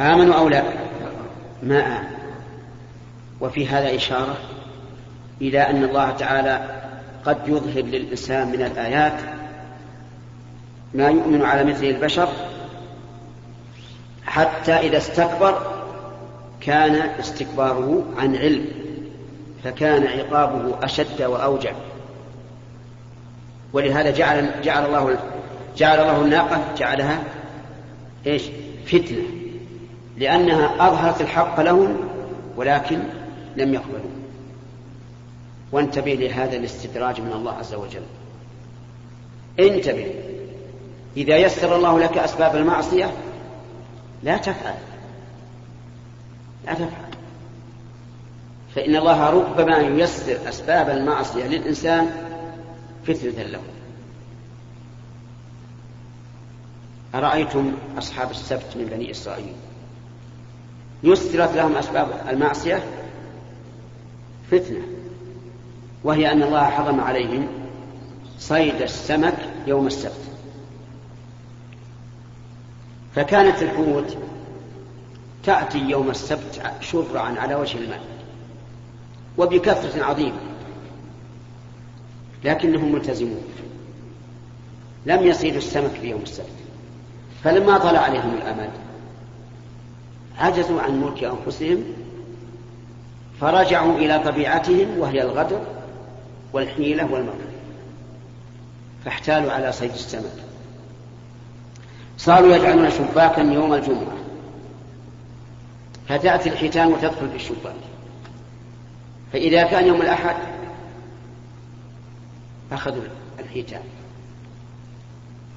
آمنوا 0.00 0.34
أو 0.34 0.48
لا؟ 0.48 0.62
ما 1.62 1.86
آمنوا. 1.86 2.14
وفي 3.40 3.66
هذا 3.66 3.96
إشارة 3.96 4.36
إلى 5.40 5.60
أن 5.60 5.84
الله 5.84 6.10
تعالى 6.10 6.73
قد 7.26 7.38
يظهر 7.46 7.82
للإنسان 7.82 8.48
من 8.48 8.62
الآيات 8.62 9.20
ما 10.94 11.08
يؤمن 11.08 11.42
على 11.42 11.64
مثل 11.64 11.84
البشر 11.84 12.28
حتى 14.26 14.72
إذا 14.72 14.96
استكبر 14.96 15.74
كان 16.60 16.94
استكباره 16.94 18.04
عن 18.18 18.36
علم 18.36 18.66
فكان 19.64 20.06
عقابه 20.06 20.84
أشد 20.84 21.22
وأوجع 21.22 21.72
ولهذا 23.72 24.10
جعل 24.10 24.50
جعل 24.62 24.86
الله 24.86 25.18
جعل 25.76 26.00
الله 26.00 26.22
الناقة 26.22 26.74
جعلها 26.76 27.18
إيش؟ 28.26 28.42
فتنة 28.86 29.22
لأنها 30.18 30.88
أظهرت 30.88 31.20
الحق 31.20 31.60
لهم 31.60 31.96
ولكن 32.56 32.98
لم 33.56 33.74
يقبلوا 33.74 34.23
وانتبه 35.72 36.14
لهذا 36.14 36.56
الاستدراج 36.56 37.20
من 37.20 37.32
الله 37.32 37.52
عز 37.52 37.74
وجل. 37.74 38.02
انتبه. 39.60 40.14
إذا 41.16 41.36
يسر 41.36 41.76
الله 41.76 41.98
لك 41.98 42.18
أسباب 42.18 42.56
المعصية 42.56 43.12
لا 44.22 44.36
تفعل. 44.36 44.74
لا 46.66 46.74
تفعل. 46.74 47.14
فإن 48.74 48.96
الله 48.96 49.30
ربما 49.30 49.76
ييسر 49.76 50.48
أسباب 50.48 50.90
المعصية 50.90 51.44
للإنسان 51.44 52.10
فتنة 53.06 53.42
له. 53.42 53.60
أرأيتم 57.14 57.72
أصحاب 57.98 58.30
السبت 58.30 58.76
من 58.76 58.84
بني 58.84 59.10
إسرائيل؟ 59.10 59.52
يسرت 61.02 61.56
لهم 61.56 61.76
أسباب 61.76 62.08
المعصية؟ 62.28 62.84
فتنة. 64.50 64.82
وهي 66.04 66.32
أن 66.32 66.42
الله 66.42 66.64
حرم 66.64 67.00
عليهم 67.00 67.46
صيد 68.38 68.82
السمك 68.82 69.36
يوم 69.66 69.86
السبت. 69.86 70.20
فكانت 73.14 73.62
الحوت 73.62 74.16
تأتي 75.44 75.78
يوم 75.78 76.10
السبت 76.10 76.62
شرعا 76.80 77.34
على 77.38 77.54
وجه 77.54 77.78
الماء 77.78 78.00
وبكثرة 79.38 80.04
عظيمة 80.04 80.40
لكنهم 82.44 82.92
ملتزمون. 82.92 83.44
لم 85.06 85.26
يصيدوا 85.26 85.58
السمك 85.58 85.90
في 85.90 86.10
يوم 86.10 86.22
السبت 86.22 86.46
فلما 87.44 87.78
طلع 87.78 87.98
عليهم 87.98 88.34
الأمد 88.34 88.70
عجزوا 90.38 90.82
عن 90.82 91.00
ملك 91.00 91.24
أنفسهم 91.24 91.84
فرجعوا 93.40 93.98
إلى 93.98 94.18
طبيعتهم 94.18 94.98
وهي 94.98 95.22
الغدر 95.22 95.60
والحيلة 96.54 97.12
والمكر 97.12 97.54
فاحتالوا 99.04 99.52
على 99.52 99.72
صيد 99.72 99.90
السمك. 99.90 100.44
صاروا 102.18 102.56
يجعلون 102.56 102.90
شباكا 102.90 103.40
يوم 103.40 103.74
الجمعة. 103.74 104.16
فتأتي 106.08 106.48
الحيتان 106.48 106.92
وتدخل 106.92 107.28
في 107.28 107.36
الشباك. 107.36 107.74
فإذا 109.32 109.62
كان 109.62 109.86
يوم 109.86 110.02
الأحد 110.02 110.36
أخذوا 112.72 113.02
الحيتان. 113.38 113.82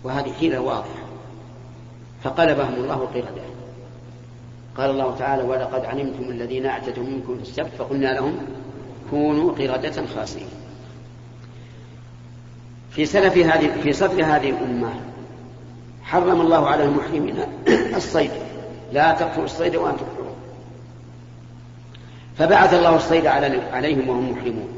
وهذه 0.04 0.34
حيلة 0.40 0.60
واضحة. 0.60 1.08
فقلبهم 2.24 2.74
الله 2.74 2.96
قردة 2.96 3.42
قال 4.78 4.90
الله 4.90 5.16
تعالى 5.16 5.44
ولقد 5.44 5.86
علمتم 5.86 6.24
الذين 6.24 6.66
اعتدوا 6.66 7.04
منكم 7.04 7.36
في 7.36 7.42
السبت 7.42 7.72
فقلنا 7.78 8.14
لهم 8.14 8.38
كونوا 9.10 9.52
قردة 9.52 10.06
خاسئين 10.16 10.67
في 12.92 13.06
سلف 13.06 13.38
هذه 13.38 13.82
في 13.84 13.94
صدر 13.94 14.26
هذه 14.26 14.50
الأمة. 14.50 14.94
حرم 16.04 16.42
الله 16.42 16.68
على 16.68 16.84
المحرمين. 16.84 17.36
الصيد. 17.98 18.32
لا 18.94 19.12
تقتلوا 19.12 19.46
الصيد 19.46 19.76
وأنتم 19.76 20.06
حرم. 20.18 20.28
فبعث 22.38 22.74
الله 22.74 22.96
الصيد 22.96 23.26
عليهم 23.74 24.10
وهم 24.10 24.32
محرمون. 24.32 24.70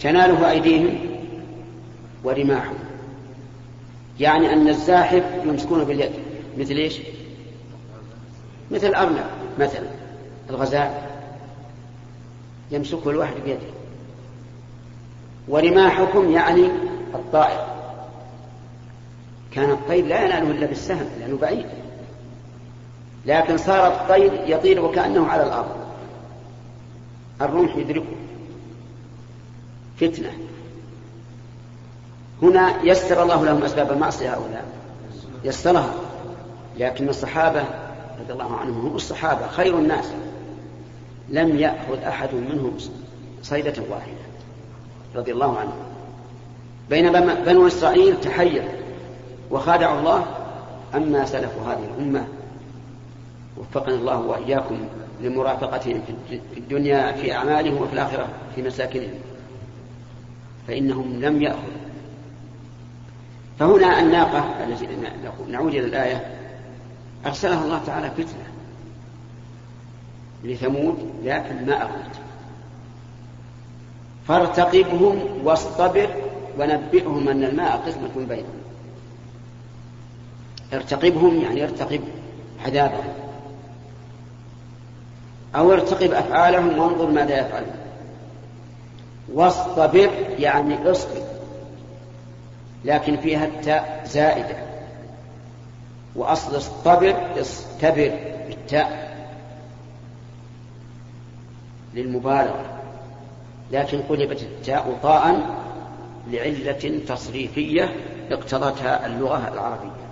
تناله 0.00 0.50
أيديهم 0.50 0.98
ورماحهم. 2.24 2.78
يعني 4.20 4.52
أن 4.52 4.68
الزاحف 4.68 5.22
يمسكونه 5.44 5.84
باليد. 5.84 6.12
مثل 6.58 6.74
إيش؟ 6.74 6.98
مثل 8.70 8.86
الأرنب 8.86 9.24
مثلا. 9.58 9.86
الغزال. 10.50 10.90
يمسكه 12.70 13.10
الواحد 13.10 13.34
بيده. 13.44 13.81
ورماحكم 15.48 16.30
يعني 16.30 16.66
الطائر. 17.14 17.66
كان 19.52 19.70
الطير 19.70 20.06
لا 20.06 20.24
يناله 20.24 20.50
إلا 20.50 20.66
بالسهم 20.66 21.06
لأنه 21.20 21.38
بعيد. 21.38 21.66
لكن 23.26 23.56
صار 23.56 23.86
الطير 23.86 24.44
يطير 24.46 24.84
وكأنه 24.84 25.26
على 25.26 25.42
الأرض. 25.42 25.76
الرمح 27.40 27.76
يدركه. 27.76 28.16
فتنة. 30.00 30.32
هنا 32.42 32.82
يسر 32.82 33.22
الله 33.22 33.44
لهم 33.44 33.62
أسباب 33.62 33.92
المعصية 33.92 34.34
هؤلاء. 34.34 34.64
يسرها. 35.44 35.94
لكن 36.78 37.08
الصحابة 37.08 37.64
رضي 38.20 38.32
الله 38.32 38.56
عنهم 38.56 38.86
هم 38.86 38.96
الصحابة 38.96 39.46
خير 39.48 39.78
الناس. 39.78 40.12
لم 41.28 41.58
يأخذ 41.58 41.98
أحد 41.98 42.34
منهم 42.34 42.76
صيدة 43.42 43.82
واحدة. 43.90 44.31
رضي 45.14 45.32
الله 45.32 45.58
عنهم 45.58 45.82
بينما 46.90 47.34
بنو 47.34 47.66
إسرائيل 47.66 48.20
تحير 48.20 48.68
وخادعوا 49.50 49.98
الله 49.98 50.26
أما 50.94 51.24
سلف 51.24 51.58
هذه 51.66 51.84
الأمة 51.96 52.24
وفقنا 53.56 53.94
الله 53.94 54.20
وإياكم 54.20 54.78
لمرافقتهم 55.20 56.02
في 56.28 56.40
الدنيا 56.56 57.12
في 57.12 57.32
أعمالهم 57.32 57.82
وفي 57.82 57.92
الآخرة 57.92 58.28
في 58.54 58.62
مساكنهم. 58.62 59.20
فإنهم 60.68 61.20
لم 61.20 61.42
يأخذوا. 61.42 61.82
فهنا 63.58 64.00
الناقة 64.00 64.64
التي 64.64 64.88
نعود 65.48 65.74
إلى 65.74 65.86
الآية. 65.86 66.26
أرسلها 67.26 67.64
الله 67.64 67.80
تعالى 67.86 68.10
فتنة 68.10 68.44
لثمود 70.44 71.12
لكن 71.24 71.66
ما 71.66 71.82
أغنت 71.82 72.14
فارتقبهم 74.28 75.20
واصطبر 75.44 76.08
ونبئهم 76.58 77.28
أن 77.28 77.44
الماء 77.44 77.76
قسمة 77.76 78.26
بينهم. 78.28 78.62
ارتقبهم 80.72 81.40
يعني 81.40 81.64
ارتقب 81.64 82.00
عذابهم 82.66 83.14
أو 85.56 85.72
ارتقب 85.72 86.12
أفعالهم 86.12 86.78
وانظر 86.78 87.10
ماذا 87.10 87.40
يفعلون. 87.40 87.76
واصطبر 89.32 90.10
يعني 90.38 90.90
اصبر 90.90 91.22
لكن 92.84 93.16
فيها 93.16 93.44
التاء 93.44 94.02
زائدة. 94.06 94.56
وأصل 96.16 96.56
اصطبر 96.56 97.40
اصطبر 97.40 98.18
بالتاء 98.48 99.16
للمبالغة. 101.94 102.71
لكن 103.72 104.02
قلبت 104.02 104.42
التاء 104.42 104.98
طاء 105.02 105.56
لعلة 106.30 107.00
تصريفية 107.08 107.96
اقتضتها 108.30 109.06
اللغة 109.06 109.48
العربية. 109.52 110.02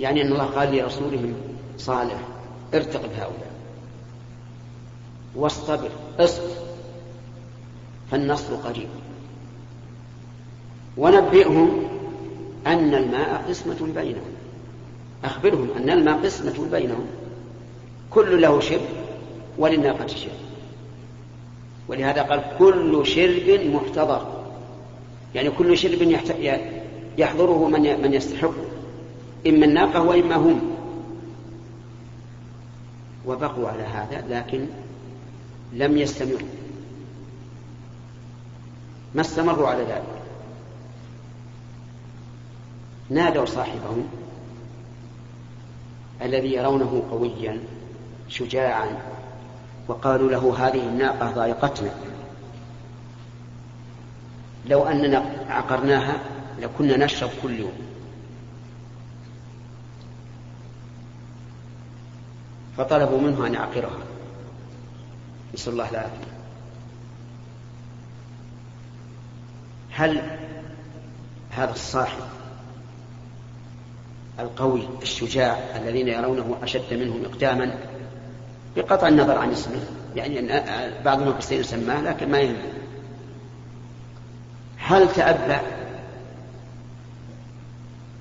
يعني 0.00 0.22
أن 0.22 0.32
الله 0.32 0.44
قال 0.44 0.76
لرسوله 0.76 1.34
صالح 1.78 2.18
ارتقب 2.74 3.10
هؤلاء. 3.12 3.52
واصطبر 5.34 5.90
اصبر 6.18 6.50
فالنصر 8.10 8.54
قريب. 8.54 8.88
ونبئهم 10.96 11.88
أن 12.66 12.94
الماء 12.94 13.44
قسمة 13.48 13.92
بينهم. 13.94 14.32
أخبرهم 15.24 15.68
أن 15.76 15.90
الماء 15.90 16.24
قسمة 16.24 16.68
بينهم. 16.70 17.06
كل 18.10 18.42
له 18.42 18.60
شرب 18.60 19.01
وللناقة 19.58 20.06
شرب 20.06 20.32
ولهذا 21.88 22.22
قال 22.22 22.42
كل 22.58 23.06
شرب 23.06 23.60
محتضر. 23.74 24.44
يعني 25.34 25.50
كل 25.50 25.78
شرب 25.78 26.02
يحضره 27.18 27.68
من 27.68 28.02
من 28.02 28.14
يستحق. 28.14 28.54
إما 29.46 29.66
الناقة 29.66 30.02
وإما 30.02 30.36
هم. 30.36 30.76
وبقوا 33.26 33.68
على 33.68 33.82
هذا 33.82 34.24
لكن 34.28 34.66
لم 35.72 35.98
يستمروا. 35.98 36.48
ما 39.14 39.20
استمروا 39.20 39.68
على 39.68 39.82
ذلك. 39.82 40.22
نادوا 43.10 43.46
صاحبهم 43.46 44.08
الذي 46.22 46.52
يرونه 46.52 47.02
قويا 47.10 47.58
شجاعا. 48.28 49.21
وقالوا 49.88 50.30
له 50.30 50.68
هذه 50.68 50.88
الناقة 50.88 51.30
ضايقتنا 51.30 51.90
لو 54.66 54.84
أننا 54.84 55.18
عقرناها 55.48 56.16
لكنا 56.58 56.96
نشرب 56.96 57.30
كل 57.42 57.60
يوم. 57.60 57.72
فطلبوا 62.76 63.20
منه 63.20 63.46
أن 63.46 63.54
يعقرها. 63.54 63.98
نسأل 65.54 65.72
الله 65.72 65.90
العافية. 65.90 66.32
هل 69.90 70.38
هذا 71.50 71.72
الصاحب 71.72 72.22
القوي 74.38 74.88
الشجاع 75.02 75.58
الذين 75.76 76.08
يرونه 76.08 76.58
أشد 76.62 76.94
منهم 76.94 77.24
إقداما 77.24 77.78
بقطع 78.76 79.08
النظر 79.08 79.38
عن 79.38 79.50
اسمه 79.50 79.80
يعني 80.16 80.38
أن 80.38 80.64
بعض 81.04 81.20
المفسرين 81.20 81.62
سماه 81.62 82.00
لكن 82.00 82.30
ما 82.30 82.38
يهم 82.38 82.56
هل 84.78 85.12
تأبى؟ 85.12 85.58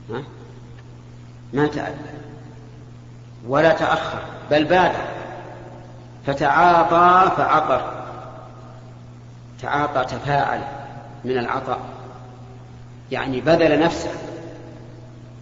ها؟ 0.10 0.24
ما 1.54 1.68
تأبى. 1.68 1.96
ولا 3.48 3.74
تأخر 3.74 4.20
بل 4.52 4.66
بادر. 4.66 5.06
فتعاطى 6.26 7.36
فعقر 7.38 8.04
تعاطى 9.62 10.06
تفاعل 10.06 10.62
من 11.26 11.38
العطاء. 11.38 11.80
يعني 13.12 13.42
بذل 13.42 13.80
نفسه. 13.80 14.12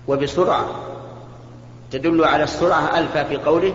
وبسرعة. 0.08 0.66
تدل 1.92 2.24
على 2.24 2.44
السرعة 2.44 3.00
ألفا 3.00 3.24
في 3.24 3.38
قوله 3.38 3.74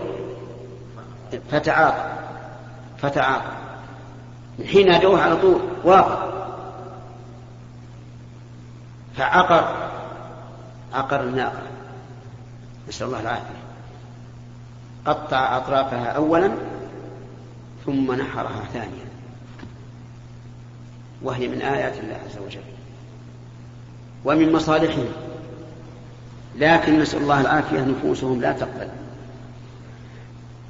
فتعاطى. 1.51 2.13
فتعاطى. 2.97 3.51
حين 4.67 4.87
نادوه 4.87 5.21
على 5.21 5.37
طول 5.37 5.61
وافق 5.83 6.35
فعقر. 9.17 9.89
عقر 10.93 11.21
الناقة 11.21 11.61
نسأل 12.89 13.07
الله 13.07 13.21
العافية. 13.21 13.65
قطع 15.05 15.57
أطرافها 15.57 16.07
أولا 16.07 16.51
ثم 17.85 18.11
نحرها 18.11 18.63
ثانيا. 18.73 19.05
وهي 21.21 21.47
من 21.47 21.61
آيات 21.61 21.93
الله 21.97 22.15
عز 22.15 22.37
وجل. 22.45 22.61
ومن 24.25 24.53
مصالحهم 24.53 25.07
لكن 26.55 26.99
نسأل 26.99 27.21
الله 27.21 27.41
العافية 27.41 27.79
نفوسهم 27.79 28.41
لا 28.41 28.51
تقبل. 28.51 29.04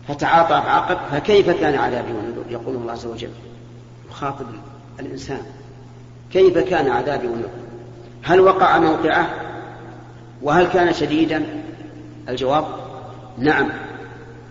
فتعاطى 0.07 0.65
فعقب 0.65 0.97
فكيف 1.11 1.49
كان 1.49 1.75
عذابي 1.75 2.11
ونذر؟ 2.11 2.43
يقول 2.49 2.75
الله 2.75 2.91
عز 2.91 3.05
وجل 3.05 3.29
يخاطب 4.09 4.45
الإنسان 4.99 5.41
كيف 6.31 6.57
كان 6.57 6.91
عذابي 6.91 7.27
ونذر؟ 7.27 7.49
هل 8.23 8.39
وقع 8.39 8.79
موقعه؟ 8.79 9.29
وهل 10.41 10.67
كان 10.67 10.93
شديدا؟ 10.93 11.45
الجواب 12.29 12.65
نعم 13.37 13.69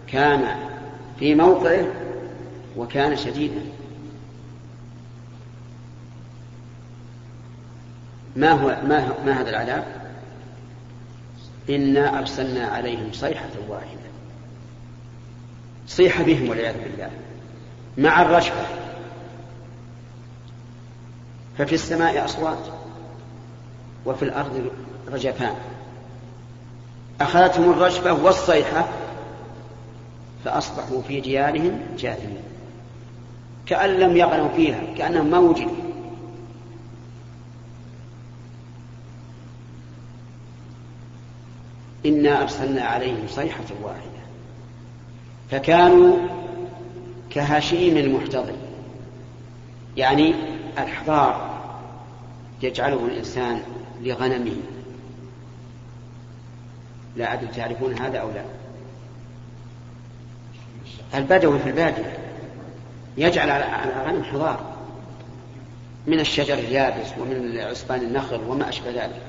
كان 0.07 0.57
في 1.19 1.35
موقعه 1.35 1.87
وكان 2.77 3.17
شديدا. 3.17 3.61
ما 8.37 8.51
هو 8.51 8.69
ما, 8.69 9.09
ما 9.27 9.41
هذا 9.41 9.51
العذاب؟ 9.51 9.85
إنا 11.71 12.19
أرسلنا 12.19 12.67
عليهم 12.67 13.13
صيحة 13.13 13.51
واحدة. 13.69 14.14
صيح 15.87 16.23
بهم 16.23 16.49
والعياذ 16.49 16.75
بالله. 16.75 17.11
مع 17.99 18.23
الرشفة 18.23 18.67
ففي 21.59 21.75
السماء 21.75 22.25
أصوات 22.25 22.59
وفي 24.07 24.23
الأرض 24.23 24.71
رجفان. 25.09 25.55
أخذتهم 27.21 27.71
الرجفة 27.71 28.25
والصيحة 28.25 28.89
فأصبحوا 30.45 31.03
في 31.03 31.21
ديارهم 31.21 31.81
جاثمين. 31.99 32.43
كأن 33.67 33.91
لم 33.91 34.17
يغنوا 34.17 34.49
فيها 34.57 34.81
كأنهم 34.99 35.31
ما 35.31 35.39
وجدوا. 35.39 35.85
إنا 42.07 42.43
أرسلنا 42.43 42.83
عليهم 42.83 43.29
صيحة 43.29 43.65
واحدة. 43.83 44.14
فكانوا 45.51 46.17
كهشيم 47.31 47.97
المحتضر. 47.97 48.55
يعني 49.97 50.35
الحضار 50.79 51.55
يجعله 52.63 53.07
الإنسان 53.07 53.61
لغنمه. 54.03 54.57
لا 57.17 57.33
أدري 57.33 57.47
تعرفون 57.47 57.99
هذا 57.99 58.19
أو 58.19 58.31
لا. 58.31 58.45
البدوي 61.15 61.59
في 61.59 61.69
البادية 61.69 62.19
يجعل 63.17 63.51
على 63.51 63.93
الغنم 63.93 64.25
حضار. 64.25 64.75
من 66.07 66.21
الشجر 66.21 66.55
اليابس 66.55 67.07
ومن 67.21 67.59
عصبان 67.59 68.01
النخل 68.01 68.41
وما 68.49 68.69
أشبه 68.69 68.91
ذلك. 68.91 69.23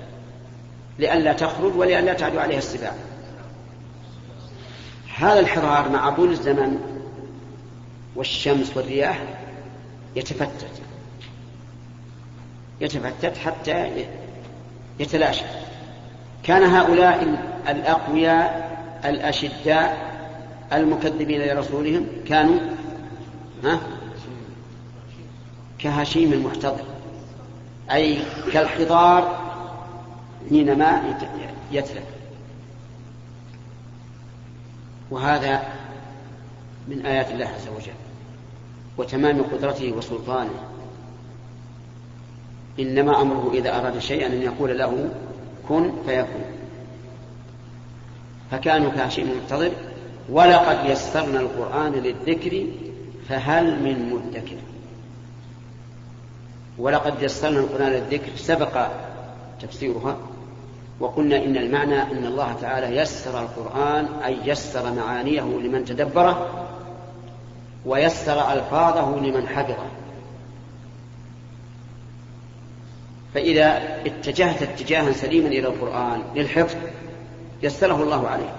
لئلا 0.99 1.34
تخرج 1.34 1.75
ولئلا 1.75 2.13
تعدو 2.13 2.39
عليها 2.39 2.58
السباع. 2.58 2.93
هذا 5.17 5.39
الحرار 5.39 5.89
مع 5.89 6.10
طول 6.10 6.30
الزمن 6.32 6.80
والشمس 8.15 8.78
والرياح 8.78 9.23
يتفتت. 10.15 10.82
يتفتت 12.82 13.38
حتى 13.38 14.06
يتلاشى. 14.99 15.45
كان 16.43 16.63
هؤلاء 16.63 17.23
الأقوياء 17.67 18.75
الأشداء 19.06 20.15
المكذبين 20.73 21.41
لرسولهم 21.41 22.08
كانوا 22.28 22.60
ها؟ 23.63 23.80
كهشيم 25.80 26.34
المحتضر 26.34 26.84
أي 27.91 28.19
كالحضار 28.54 29.39
حينما 30.49 31.01
يتلف. 31.71 32.04
وهذا 35.12 35.63
من 36.88 37.06
آيات 37.06 37.32
الله 37.32 37.46
عز 37.46 37.68
وجل 37.68 37.94
وتمام 38.98 39.41
قدرته 39.41 39.91
وسلطانه. 39.91 40.63
إنما 42.80 43.22
أمره 43.22 43.52
إذا 43.54 43.80
أراد 43.80 44.00
شيئا 44.00 44.28
أن 44.28 44.41
يقول 44.41 44.78
له 44.78 45.10
كن 45.70 45.91
فيكون. 46.06 46.46
فكانوا 48.52 48.91
كهشيم 48.91 49.32
المحتضر 49.32 49.72
ولقد 50.30 50.89
يسرنا 50.89 51.39
القرآن 51.39 51.91
للذكر 51.91 52.65
فهل 53.30 53.84
من 53.84 54.10
مدكر. 54.13 54.58
ولقد 56.78 57.24
يسرنا 57.24 57.60
القرآن 57.60 57.91
للذكر 57.91 58.36
سبق 58.36 58.88
تفسيرها. 59.62 60.18
وقلنا 61.00 61.38
إن 61.38 61.58
المعنى 61.58 62.02
أن 62.02 62.26
الله 62.26 62.56
تعالى 62.62 62.98
يسر 62.98 63.42
القرآن 63.42 64.06
أي 64.26 64.38
يسر 64.46 64.94
معانيه 64.94 65.42
لمن 65.42 65.86
تدبره 65.86 66.68
ويسر 67.86 68.54
ألفاظه 68.54 69.20
لمن 69.20 69.48
حفظه. 69.48 69.88
فإذا 73.34 73.98
اتجهت 74.06 74.62
اتجاها 74.62 75.12
سليما 75.12 75.48
إلى 75.48 75.68
القرآن 75.68 76.22
للحفظ 76.36 76.78
يسره 77.64 78.04
الله 78.04 78.28
عليك. 78.28 78.54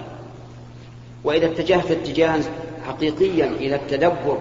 وإذا 1.23 1.45
اتجهت 1.45 1.91
اتجاها 1.91 2.39
حقيقيا 2.87 3.45
إلى 3.45 3.75
التدبر 3.75 4.37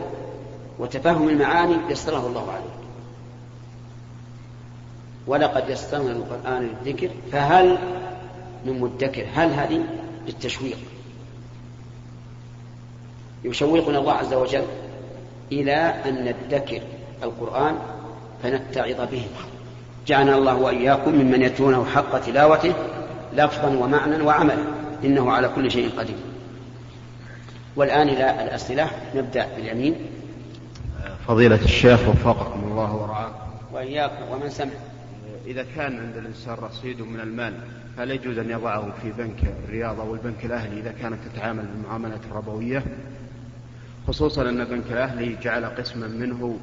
وتفهم 0.78 1.28
المعاني 1.28 1.76
يسره 1.90 2.26
الله 2.26 2.50
عليك. 2.52 2.85
ولقد 5.26 5.70
يسرنا 5.70 6.12
القرآن 6.12 6.70
للذكر 6.84 7.10
فهل 7.32 7.78
من 8.66 8.80
مدكر؟ 8.80 9.26
هل 9.34 9.50
هذه 9.50 9.80
للتشويق؟ 10.26 10.78
يشوقنا 13.44 13.98
الله 13.98 14.12
عز 14.12 14.34
وجل 14.34 14.64
إلى 15.52 15.74
أن 15.74 16.24
ندكر 16.24 16.80
القرآن 17.22 17.76
فنتعظ 18.42 19.00
به. 19.10 19.26
جعلنا 20.06 20.34
الله 20.34 20.56
وإياكم 20.56 21.10
ممن 21.10 21.42
يتلونه 21.42 21.84
حق 21.84 22.20
تلاوته 22.20 22.72
لفظا 23.32 23.68
ومعنى 23.68 24.22
وعملا. 24.22 24.64
إنه 25.04 25.32
على 25.32 25.48
كل 25.48 25.70
شيء 25.70 25.90
قدير. 25.98 26.16
والآن 27.76 28.08
إلى 28.08 28.42
الأسئلة. 28.44 28.90
نبدأ 29.14 29.48
باليمين. 29.56 29.94
فضيلة 31.28 31.64
الشيخ 31.64 32.08
وفقكم 32.08 32.60
الله 32.64 32.94
ورعاكم. 32.94 33.34
وإياكم 33.72 34.32
ومن 34.32 34.50
سمع. 34.50 34.70
إذا 35.46 35.66
كان 35.76 35.98
عند 35.98 36.16
الإنسان 36.16 36.54
رصيد 36.54 37.02
من 37.02 37.20
المال 37.20 37.54
فلا 37.96 38.14
يجوز 38.14 38.38
أن 38.38 38.50
يضعه 38.50 38.92
في 39.02 39.12
بنك 39.12 39.54
الرياض 39.64 40.00
أو 40.00 40.14
البنك 40.14 40.44
الأهلي 40.44 40.80
إذا 40.80 40.92
كانت 40.92 41.18
تتعامل 41.24 41.66
بالمعاملات 41.66 42.20
الربوية 42.30 42.84
خصوصا 44.08 44.42
أن 44.42 44.60
البنك 44.60 44.92
الأهلي 44.92 45.36
جعل 45.42 45.64
قسما 45.64 46.06
منه 46.06 46.58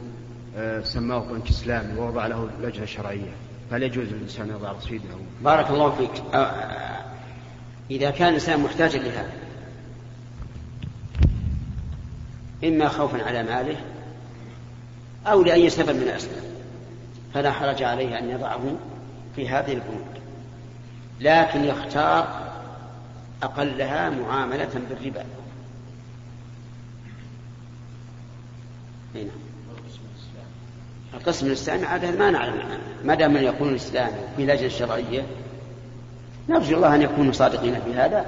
آه، 0.58 0.82
سماه 0.82 1.20
بنك 1.20 1.50
إسلامي 1.50 2.00
ووضع 2.00 2.28
له 2.28 2.50
لجنة 2.62 2.86
شرعية. 2.86 3.32
فهل 3.72 3.84
يجوز 3.84 4.08
للإنسان 4.08 4.50
يضع 4.50 4.72
رصيده؟ 4.72 5.04
بارك 5.44 5.70
الله 5.70 5.92
فيك. 5.92 6.24
آه، 6.34 7.04
إذا 7.92 8.12
كان 8.12 8.28
الإنسان 8.28 8.60
محتاجا 8.60 9.00
لهذا 9.00 9.34
إما 12.64 12.88
خوفا 12.88 13.24
على 13.24 13.44
ماله 13.44 13.78
أو 15.28 15.44
لأي 15.44 15.70
سبب 15.70 15.96
من 15.96 16.02
الأسباب 16.02 16.53
فلا 17.34 17.52
حرج 17.52 17.84
عليه 17.84 18.20
أن 18.20 18.30
يضعه 18.30 18.76
في 19.36 19.50
هذه 19.50 19.74
البنوك 19.74 20.14
لكن 21.20 21.64
يختار 21.64 22.44
أقلها 23.44 24.10
معاملة 24.10 24.70
بالربا. 24.90 25.26
هنا. 29.16 29.32
القسم 31.14 31.48
الإسلامي 31.48 31.86
عادة 31.86 32.12
ما 32.12 32.32
نعلم. 32.32 32.80
ما 33.04 33.16
دام 33.16 33.38
يكون 33.38 33.70
الإسلامي 33.70 34.18
في 34.38 34.46
لجنة 34.46 34.68
شرعية 34.68 35.24
نرجو 36.50 36.76
الله 36.76 36.96
أن 36.96 37.02
يكونوا 37.02 37.32
صادقين 37.32 37.82
في 37.82 37.94
هذا. 37.94 38.26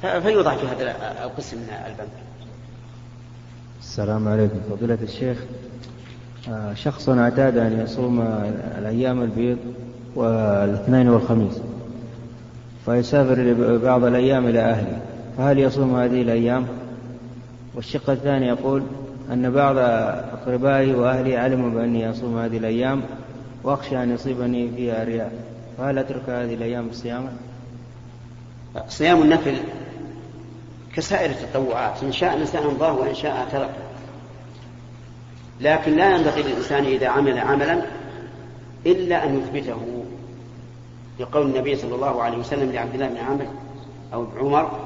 فيوضع 0.00 0.56
في 0.56 0.66
هذا 0.66 1.24
القسم 1.24 1.56
من 1.56 1.68
البنك. 1.86 2.22
السلام 3.80 4.28
عليكم. 4.28 4.60
فضيلة 4.70 4.98
الشيخ 5.02 5.38
شخص 6.74 7.08
اعتاد 7.08 7.58
أن 7.58 7.80
يصوم 7.80 8.20
الأيام 8.78 9.22
البيض 9.22 9.58
والاثنين 10.14 11.08
والخميس 11.08 11.60
فيسافر 12.84 13.54
بعض 13.84 14.04
الأيام 14.04 14.46
إلى 14.46 14.60
أهله 14.60 15.00
فهل 15.38 15.58
يصوم 15.58 15.96
هذه 15.96 16.22
الأيام؟ 16.22 16.66
والشق 17.74 18.10
الثاني 18.10 18.46
يقول 18.46 18.82
أن 19.32 19.50
بعض 19.50 19.76
أقربائي 19.78 20.94
وأهلي 20.94 21.36
علموا 21.36 21.70
بأني 21.70 22.10
أصوم 22.10 22.38
هذه 22.38 22.56
الأيام 22.56 23.02
وأخشى 23.64 24.02
أن 24.02 24.14
يصيبني 24.14 24.70
فيها 24.76 25.04
رياء 25.04 25.32
فهل 25.78 25.98
أترك 25.98 26.28
هذه 26.28 26.54
الأيام 26.54 26.88
الصيام 26.88 27.28
صيام 28.88 29.22
النفل 29.22 29.54
كسائر 30.94 31.30
التطوعات 31.30 32.02
إن 32.02 32.12
شاء 32.12 32.34
الإنسان 32.34 32.62
أمضاه 32.62 32.98
وإن 32.98 33.14
شاء 33.14 33.48
تركه. 33.52 33.81
لكن 35.60 35.96
لا 35.96 36.16
ينبغي 36.16 36.42
للإنسان 36.42 36.84
إذا 36.84 37.08
عمل 37.08 37.38
عملا 37.38 37.82
إلا 38.86 39.24
أن 39.24 39.38
يثبته. 39.38 40.04
لقول 41.20 41.46
النبي 41.46 41.76
صلى 41.76 41.94
الله 41.94 42.22
عليه 42.22 42.38
وسلم 42.38 42.72
لعبد 42.72 42.94
الله 42.94 43.08
بن 43.08 43.16
عمرو 43.16 43.46
أو 44.14 44.26
عمر 44.36 44.80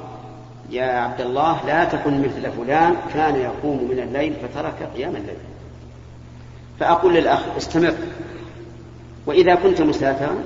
يا 0.70 0.84
عبد 0.84 1.20
الله 1.20 1.66
لا 1.66 1.84
تكن 1.84 2.20
مثل 2.20 2.50
فلان 2.52 2.96
كان 3.14 3.36
يقوم 3.36 3.88
من 3.90 3.98
الليل 3.98 4.34
فترك 4.34 4.90
قيام 4.96 5.16
الليل. 5.16 5.36
فأقول 6.80 7.14
للأخ 7.14 7.40
استمر. 7.56 7.94
وإذا 9.26 9.54
كنت 9.54 9.80
مسافرا 9.80 10.36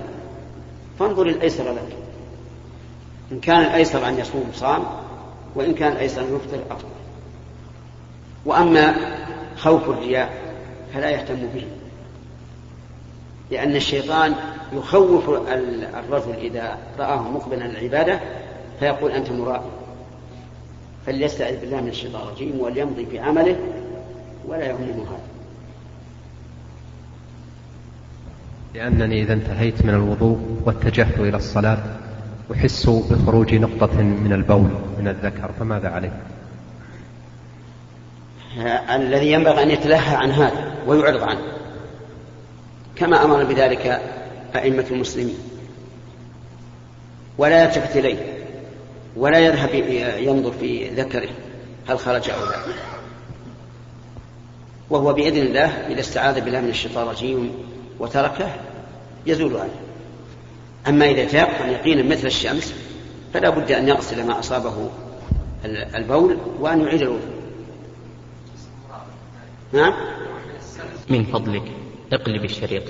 فانظر 0.98 1.26
الأيسر 1.26 1.72
لك. 1.72 1.96
إن 3.33 3.40
كان 3.40 3.61
الأيسر 3.61 4.09
أن 4.09 4.18
يصوم 4.18 4.50
صام 4.54 4.83
وإن 5.54 5.74
كان 5.74 5.92
الأيسر 5.92 6.20
أن 6.20 6.37
يفطر 6.37 6.59
أفطر. 6.70 6.88
وأما 8.46 8.94
خوف 9.61 9.88
الرياء 9.88 10.31
فلا 10.94 11.11
يهتم 11.11 11.46
به. 11.55 11.64
لأن 13.51 13.77
الشيطان 13.77 14.35
يخوف 14.73 15.29
الرجل 15.29 16.35
إذا 16.40 16.79
رآه 16.99 17.23
مقبلا 17.23 17.66
العبادة 17.66 18.20
فيقول 18.81 19.11
أنت 19.11 19.31
مرائي. 19.31 19.70
فليستعذ 21.07 21.61
بالله 21.61 21.81
من 21.81 21.88
الشيطان 21.88 22.23
الرجيم 22.23 22.61
وليمضي 22.61 23.07
في 23.07 23.18
عمله 23.18 23.57
ولا 24.49 24.66
يهمه 24.66 25.05
هذا. 25.09 25.31
لأنني 28.75 29.23
إذا 29.23 29.33
انتهيت 29.33 29.85
من 29.85 29.94
الوضوء 29.94 30.38
واتجهت 30.66 31.18
إلى 31.18 31.37
الصلاة 31.37 31.79
أحس 32.53 32.87
بخروج 32.87 33.55
نقطة 33.55 34.03
من 34.03 34.33
البول 34.33 34.70
من 34.99 35.09
الذكر 35.09 35.51
فماذا 35.59 35.88
عليه؟ 35.88 36.12
الذي 38.90 39.32
ينبغي 39.32 39.62
أن 39.62 39.70
يتلهى 39.70 40.16
عن 40.16 40.30
هذا 40.30 40.72
ويعرض 40.86 41.22
عنه. 41.22 41.40
كما 42.96 43.24
أمر 43.24 43.44
بذلك 43.44 44.00
أئمة 44.54 44.84
المسلمين. 44.90 45.38
ولا 47.38 47.64
يلتفت 47.64 47.96
إليه 47.96 48.16
ولا 49.16 49.38
يذهب 49.38 49.74
ينظر 50.18 50.52
في 50.52 50.88
ذكره 50.88 51.28
هل 51.88 51.98
خرج 51.98 52.30
أو 52.30 52.44
لا. 52.44 52.56
وهو 54.90 55.12
بإذن 55.12 55.42
الله 55.42 55.66
إذا 55.66 56.00
استعاذ 56.00 56.40
بالله 56.40 56.60
من 56.60 56.68
الشيطان 56.68 57.02
الرجيم 57.04 57.52
وتركه 57.98 58.48
يزول 59.26 59.56
عنه. 59.56 59.74
أما 60.88 61.10
إذا 61.10 61.24
تيقن 61.24 61.68
يقينا 61.68 62.02
مثل 62.02 62.26
الشمس 62.26 62.74
فلا 63.34 63.50
بد 63.50 63.72
أن 63.72 63.88
يغسل 63.88 64.26
ما 64.26 64.38
أصابه 64.38 64.90
البول 65.94 66.36
وأن 66.60 66.80
يعيد 66.80 67.02
الوضوء. 67.02 67.39
نعم. 69.72 69.92
من 71.09 71.24
فضلك 71.24 71.62
اقلب 72.12 72.44
الشريط. 72.44 72.83